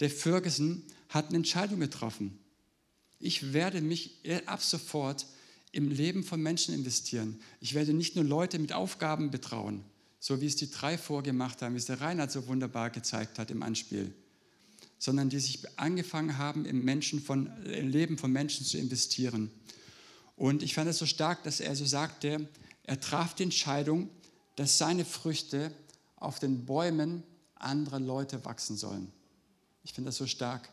Der 0.00 0.08
Ferguson 0.08 0.82
hat 1.10 1.28
eine 1.28 1.36
Entscheidung 1.36 1.78
getroffen. 1.78 2.38
Ich 3.18 3.52
werde 3.52 3.82
mich 3.82 4.18
ab 4.46 4.62
sofort 4.62 5.26
im 5.72 5.90
Leben 5.90 6.24
von 6.24 6.42
Menschen 6.42 6.74
investieren. 6.74 7.38
Ich 7.60 7.74
werde 7.74 7.92
nicht 7.92 8.16
nur 8.16 8.24
Leute 8.24 8.58
mit 8.58 8.72
Aufgaben 8.72 9.30
betrauen, 9.30 9.84
so 10.20 10.40
wie 10.40 10.46
es 10.46 10.56
die 10.56 10.70
drei 10.70 10.96
vorgemacht 10.96 11.60
haben, 11.60 11.74
wie 11.74 11.78
es 11.78 11.84
der 11.84 12.00
Reinhard 12.00 12.32
so 12.32 12.46
wunderbar 12.46 12.88
gezeigt 12.88 13.38
hat 13.38 13.50
im 13.50 13.62
Anspiel, 13.62 14.10
sondern 14.98 15.28
die 15.28 15.38
sich 15.38 15.60
angefangen 15.78 16.38
haben, 16.38 16.64
im, 16.64 16.82
Menschen 16.82 17.20
von, 17.20 17.50
im 17.64 17.88
Leben 17.88 18.16
von 18.16 18.32
Menschen 18.32 18.64
zu 18.64 18.78
investieren. 18.78 19.50
Und 20.36 20.62
ich 20.62 20.74
fand 20.74 20.88
es 20.88 20.98
so 20.98 21.06
stark, 21.06 21.42
dass 21.44 21.60
er 21.60 21.74
so 21.74 21.86
sagte, 21.86 22.48
er 22.84 23.00
traf 23.00 23.34
die 23.34 23.44
Entscheidung, 23.44 24.10
dass 24.56 24.78
seine 24.78 25.04
Früchte 25.04 25.72
auf 26.16 26.38
den 26.38 26.66
Bäumen 26.66 27.22
anderer 27.56 28.00
Leute 28.00 28.44
wachsen 28.44 28.76
sollen. 28.76 29.10
Ich 29.82 29.92
finde 29.92 30.08
das 30.08 30.16
so 30.16 30.26
stark. 30.26 30.68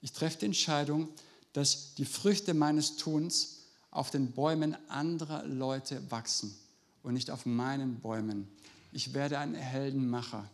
Ich 0.00 0.12
treffe 0.12 0.38
die 0.38 0.46
Entscheidung, 0.46 1.08
dass 1.52 1.94
die 1.94 2.04
Früchte 2.04 2.54
meines 2.54 2.96
Tuns 2.96 3.64
auf 3.90 4.10
den 4.10 4.32
Bäumen 4.32 4.76
anderer 4.88 5.44
Leute 5.44 6.10
wachsen 6.10 6.56
und 7.02 7.14
nicht 7.14 7.30
auf 7.30 7.46
meinen 7.46 8.00
Bäumen. 8.00 8.48
Ich 8.92 9.14
werde 9.14 9.38
ein 9.38 9.54
Heldenmacher. 9.54 10.48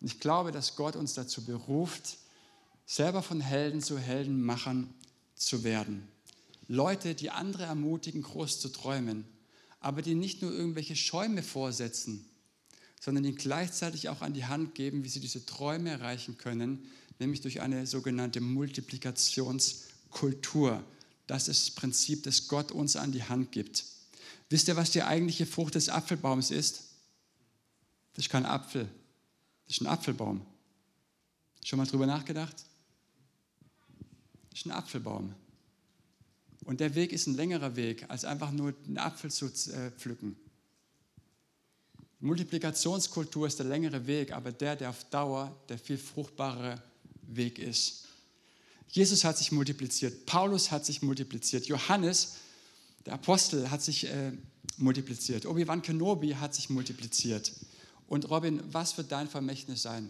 Und 0.00 0.06
ich 0.06 0.20
glaube, 0.20 0.52
dass 0.52 0.76
Gott 0.76 0.96
uns 0.96 1.14
dazu 1.14 1.44
beruft, 1.44 2.18
selber 2.86 3.22
von 3.22 3.40
Helden 3.40 3.80
zu 3.80 3.98
Heldenmachern 3.98 4.92
zu 5.34 5.64
werden. 5.64 6.06
Leute, 6.68 7.14
die 7.14 7.30
andere 7.30 7.64
ermutigen, 7.64 8.22
groß 8.22 8.60
zu 8.60 8.70
träumen, 8.70 9.24
aber 9.80 10.02
die 10.02 10.14
nicht 10.14 10.42
nur 10.42 10.52
irgendwelche 10.52 10.94
Schäume 10.96 11.42
vorsetzen, 11.42 12.26
sondern 13.00 13.24
ihnen 13.24 13.36
gleichzeitig 13.36 14.08
auch 14.08 14.22
an 14.22 14.32
die 14.32 14.46
Hand 14.46 14.74
geben, 14.74 15.04
wie 15.04 15.10
sie 15.10 15.20
diese 15.20 15.44
Träume 15.44 15.90
erreichen 15.90 16.38
können, 16.38 16.90
nämlich 17.18 17.42
durch 17.42 17.60
eine 17.60 17.86
sogenannte 17.86 18.40
Multiplikationskultur. 18.40 20.82
Das 21.26 21.48
ist 21.48 21.68
das 21.68 21.74
Prinzip, 21.74 22.22
das 22.22 22.48
Gott 22.48 22.72
uns 22.72 22.96
an 22.96 23.12
die 23.12 23.24
Hand 23.24 23.52
gibt. 23.52 23.84
Wisst 24.48 24.68
ihr, 24.68 24.76
was 24.76 24.90
die 24.90 25.02
eigentliche 25.02 25.44
Frucht 25.46 25.74
des 25.74 25.90
Apfelbaums 25.90 26.50
ist? 26.50 26.84
Das 28.14 28.24
ist 28.24 28.30
kein 28.30 28.46
Apfel, 28.46 28.88
das 29.66 29.76
ist 29.76 29.82
ein 29.82 29.86
Apfelbaum. 29.86 30.40
Schon 31.64 31.78
mal 31.78 31.86
drüber 31.86 32.06
nachgedacht? 32.06 32.56
Das 34.50 34.60
ist 34.60 34.66
ein 34.66 34.72
Apfelbaum. 34.72 35.34
Und 36.64 36.80
der 36.80 36.94
Weg 36.94 37.12
ist 37.12 37.26
ein 37.26 37.34
längerer 37.34 37.76
Weg, 37.76 38.06
als 38.08 38.24
einfach 38.24 38.50
nur 38.50 38.74
einen 38.86 38.98
Apfel 38.98 39.30
zu 39.30 39.46
äh, 39.46 39.90
pflücken. 39.96 40.36
Multiplikationskultur 42.20 43.46
ist 43.46 43.58
der 43.58 43.66
längere 43.66 44.06
Weg, 44.06 44.32
aber 44.32 44.50
der, 44.50 44.76
der 44.76 44.90
auf 44.90 45.04
Dauer 45.04 45.54
der 45.68 45.78
viel 45.78 45.98
fruchtbarere 45.98 46.82
Weg 47.26 47.58
ist. 47.58 48.04
Jesus 48.88 49.24
hat 49.24 49.36
sich 49.36 49.52
multipliziert, 49.52 50.24
Paulus 50.24 50.70
hat 50.70 50.86
sich 50.86 51.02
multipliziert, 51.02 51.66
Johannes, 51.66 52.36
der 53.04 53.14
Apostel, 53.14 53.70
hat 53.70 53.82
sich 53.82 54.06
äh, 54.06 54.32
multipliziert, 54.78 55.44
Obi-Wan 55.44 55.82
Kenobi 55.82 56.36
hat 56.36 56.54
sich 56.54 56.70
multipliziert. 56.70 57.52
Und 58.06 58.30
Robin, 58.30 58.62
was 58.72 58.96
wird 58.96 59.12
dein 59.12 59.28
Vermächtnis 59.28 59.82
sein? 59.82 60.08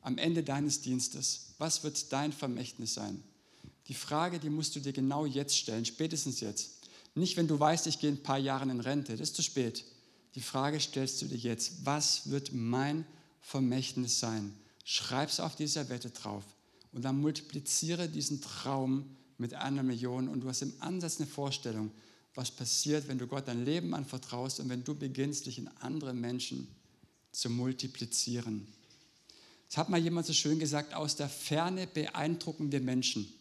Am 0.00 0.16
Ende 0.16 0.42
deines 0.42 0.80
Dienstes, 0.80 1.54
was 1.58 1.84
wird 1.84 2.12
dein 2.12 2.32
Vermächtnis 2.32 2.94
sein? 2.94 3.22
Die 3.88 3.94
Frage, 3.94 4.38
die 4.38 4.50
musst 4.50 4.76
du 4.76 4.80
dir 4.80 4.92
genau 4.92 5.26
jetzt 5.26 5.56
stellen, 5.56 5.84
spätestens 5.84 6.40
jetzt. 6.40 6.82
Nicht, 7.14 7.36
wenn 7.36 7.48
du 7.48 7.58
weißt, 7.58 7.86
ich 7.86 7.98
gehe 7.98 8.10
ein 8.10 8.22
paar 8.22 8.38
Jahre 8.38 8.70
in 8.70 8.80
Rente, 8.80 9.12
das 9.12 9.30
ist 9.30 9.36
zu 9.36 9.42
spät. 9.42 9.84
Die 10.34 10.40
Frage 10.40 10.80
stellst 10.80 11.20
du 11.20 11.26
dir 11.26 11.36
jetzt, 11.36 11.84
was 11.84 12.30
wird 12.30 12.52
mein 12.52 13.04
Vermächtnis 13.40 14.18
sein? 14.18 14.54
Schreib 14.84 15.28
es 15.28 15.40
auf 15.40 15.56
die 15.56 15.66
Servette 15.66 16.10
drauf 16.10 16.44
und 16.92 17.04
dann 17.04 17.20
multipliziere 17.20 18.08
diesen 18.08 18.40
Traum 18.40 19.16
mit 19.36 19.54
einer 19.54 19.82
Million 19.82 20.28
und 20.28 20.40
du 20.40 20.48
hast 20.48 20.62
im 20.62 20.72
Ansatz 20.80 21.18
eine 21.18 21.26
Vorstellung, 21.26 21.90
was 22.34 22.50
passiert, 22.50 23.08
wenn 23.08 23.18
du 23.18 23.26
Gott 23.26 23.48
dein 23.48 23.64
Leben 23.64 23.94
anvertraust 23.94 24.60
und 24.60 24.70
wenn 24.70 24.84
du 24.84 24.94
beginnst, 24.94 25.46
dich 25.46 25.58
in 25.58 25.68
andere 25.80 26.14
Menschen 26.14 26.66
zu 27.30 27.50
multiplizieren. 27.50 28.66
Es 29.68 29.76
hat 29.76 29.90
mal 29.90 30.00
jemand 30.00 30.26
so 30.26 30.32
schön 30.32 30.58
gesagt, 30.58 30.94
aus 30.94 31.16
der 31.16 31.28
Ferne 31.28 31.86
beeindrucken 31.86 32.72
wir 32.72 32.80
Menschen 32.80 33.32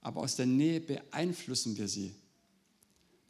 aber 0.00 0.20
aus 0.20 0.36
der 0.36 0.46
Nähe 0.46 0.80
beeinflussen 0.80 1.76
wir 1.76 1.88
sie. 1.88 2.14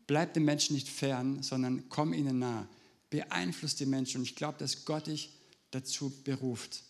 Bleib 0.07 0.35
den 0.35 0.45
Menschen 0.45 0.75
nicht 0.75 0.89
fern, 0.89 1.43
sondern 1.43 1.89
komm 1.89 2.13
ihnen 2.13 2.39
nah. 2.39 2.69
Beeinfluss 3.11 3.75
die 3.75 3.87
Menschen 3.87 4.19
und 4.19 4.25
ich 4.25 4.37
glaube, 4.37 4.59
dass 4.59 4.85
Gott 4.85 5.09
dich 5.09 5.31
dazu 5.73 6.11
beruft. 6.23 6.83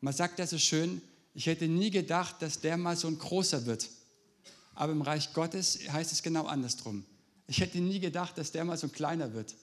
Man 0.00 0.14
sagt 0.14 0.38
ja 0.38 0.46
so 0.46 0.58
schön, 0.58 1.02
ich 1.34 1.46
hätte 1.46 1.68
nie 1.68 1.90
gedacht, 1.90 2.40
dass 2.40 2.60
der 2.60 2.76
mal 2.76 2.96
so 2.96 3.08
ein 3.08 3.18
großer 3.18 3.66
wird. 3.66 3.90
Aber 4.74 4.92
im 4.92 5.02
Reich 5.02 5.32
Gottes 5.32 5.78
heißt 5.90 6.12
es 6.12 6.22
genau 6.22 6.46
andersrum. 6.46 7.04
Ich 7.46 7.60
hätte 7.60 7.78
nie 7.78 8.00
gedacht, 8.00 8.36
dass 8.38 8.52
der 8.52 8.64
mal 8.64 8.76
so 8.76 8.86
ein 8.86 8.92
kleiner 8.92 9.32
wird. 9.34 9.54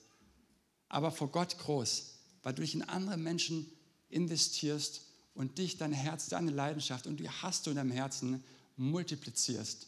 Aber 0.88 1.10
vor 1.10 1.28
Gott 1.28 1.58
groß, 1.58 2.14
weil 2.42 2.54
du 2.54 2.62
dich 2.62 2.74
in 2.74 2.82
andere 2.82 3.16
Menschen 3.16 3.66
investierst 4.10 5.02
und 5.34 5.58
dich, 5.58 5.76
dein 5.76 5.92
Herz, 5.92 6.28
deine 6.28 6.50
Leidenschaft 6.50 7.06
und 7.06 7.18
die 7.18 7.28
hast 7.28 7.66
du 7.66 7.70
in 7.70 7.76
deinem 7.76 7.90
Herzen 7.90 8.44
multiplizierst. 8.76 9.86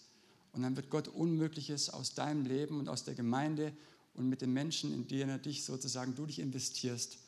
Und 0.52 0.62
dann 0.62 0.76
wird 0.76 0.90
Gott 0.90 1.08
Unmögliches 1.08 1.90
aus 1.90 2.14
deinem 2.14 2.46
Leben 2.46 2.78
und 2.78 2.88
aus 2.88 3.04
der 3.04 3.14
Gemeinde 3.14 3.72
und 4.14 4.28
mit 4.28 4.40
den 4.40 4.52
Menschen, 4.52 4.92
in 4.92 5.06
denen 5.06 5.30
er 5.30 5.38
dich 5.38 5.64
sozusagen, 5.64 6.14
du 6.14 6.26
dich 6.26 6.38
investierst, 6.38 7.18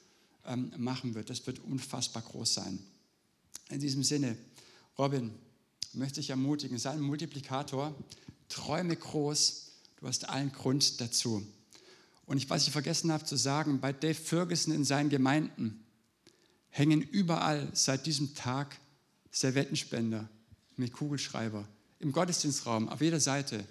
ähm, 0.47 0.73
machen 0.79 1.14
wird. 1.14 1.29
Das 1.29 1.47
wird 1.47 1.59
unfassbar 1.59 2.23
groß 2.23 2.55
sein. 2.55 2.79
In 3.68 3.81
diesem 3.81 4.03
Sinne, 4.03 4.37
Robin, 4.99 5.31
möchte 5.92 6.21
ich 6.21 6.31
ermutigen, 6.31 6.79
sei 6.79 6.90
ein 6.90 7.01
Multiplikator, 7.01 7.94
träume 8.49 8.97
groß, 8.97 9.73
du 9.97 10.07
hast 10.07 10.29
allen 10.29 10.53
Grund 10.53 11.01
dazu. 11.01 11.47
Und 12.25 12.37
ich, 12.38 12.49
was 12.49 12.66
ich 12.66 12.73
vergessen 12.73 13.12
habe 13.12 13.25
zu 13.25 13.37
sagen, 13.37 13.81
bei 13.81 13.92
Dave 13.92 14.14
Ferguson 14.14 14.75
in 14.75 14.85
seinen 14.85 15.11
Gemeinden 15.11 15.85
hängen 16.71 17.03
überall 17.03 17.68
seit 17.75 18.07
diesem 18.07 18.35
Tag 18.35 18.79
Servettenspender 19.31 20.29
mit 20.79 20.93
Kugelschreiber 20.93 21.67
im 21.99 22.12
Gottesdienstraum 22.12 22.88
auf 22.88 23.01
jeder 23.01 23.21
Seite, 23.21 23.64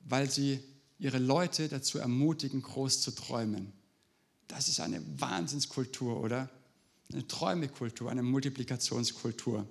weil 0.00 0.30
sie 0.30 0.60
ihre 0.98 1.18
Leute 1.18 1.68
dazu 1.68 1.98
ermutigen, 1.98 2.62
groß 2.62 3.00
zu 3.00 3.10
träumen. 3.10 3.72
Das 4.48 4.68
ist 4.68 4.80
eine 4.80 5.02
Wahnsinnskultur, 5.20 6.20
oder? 6.20 6.48
Eine 7.12 7.26
Träumekultur, 7.26 8.10
eine 8.10 8.22
Multiplikationskultur. 8.22 9.66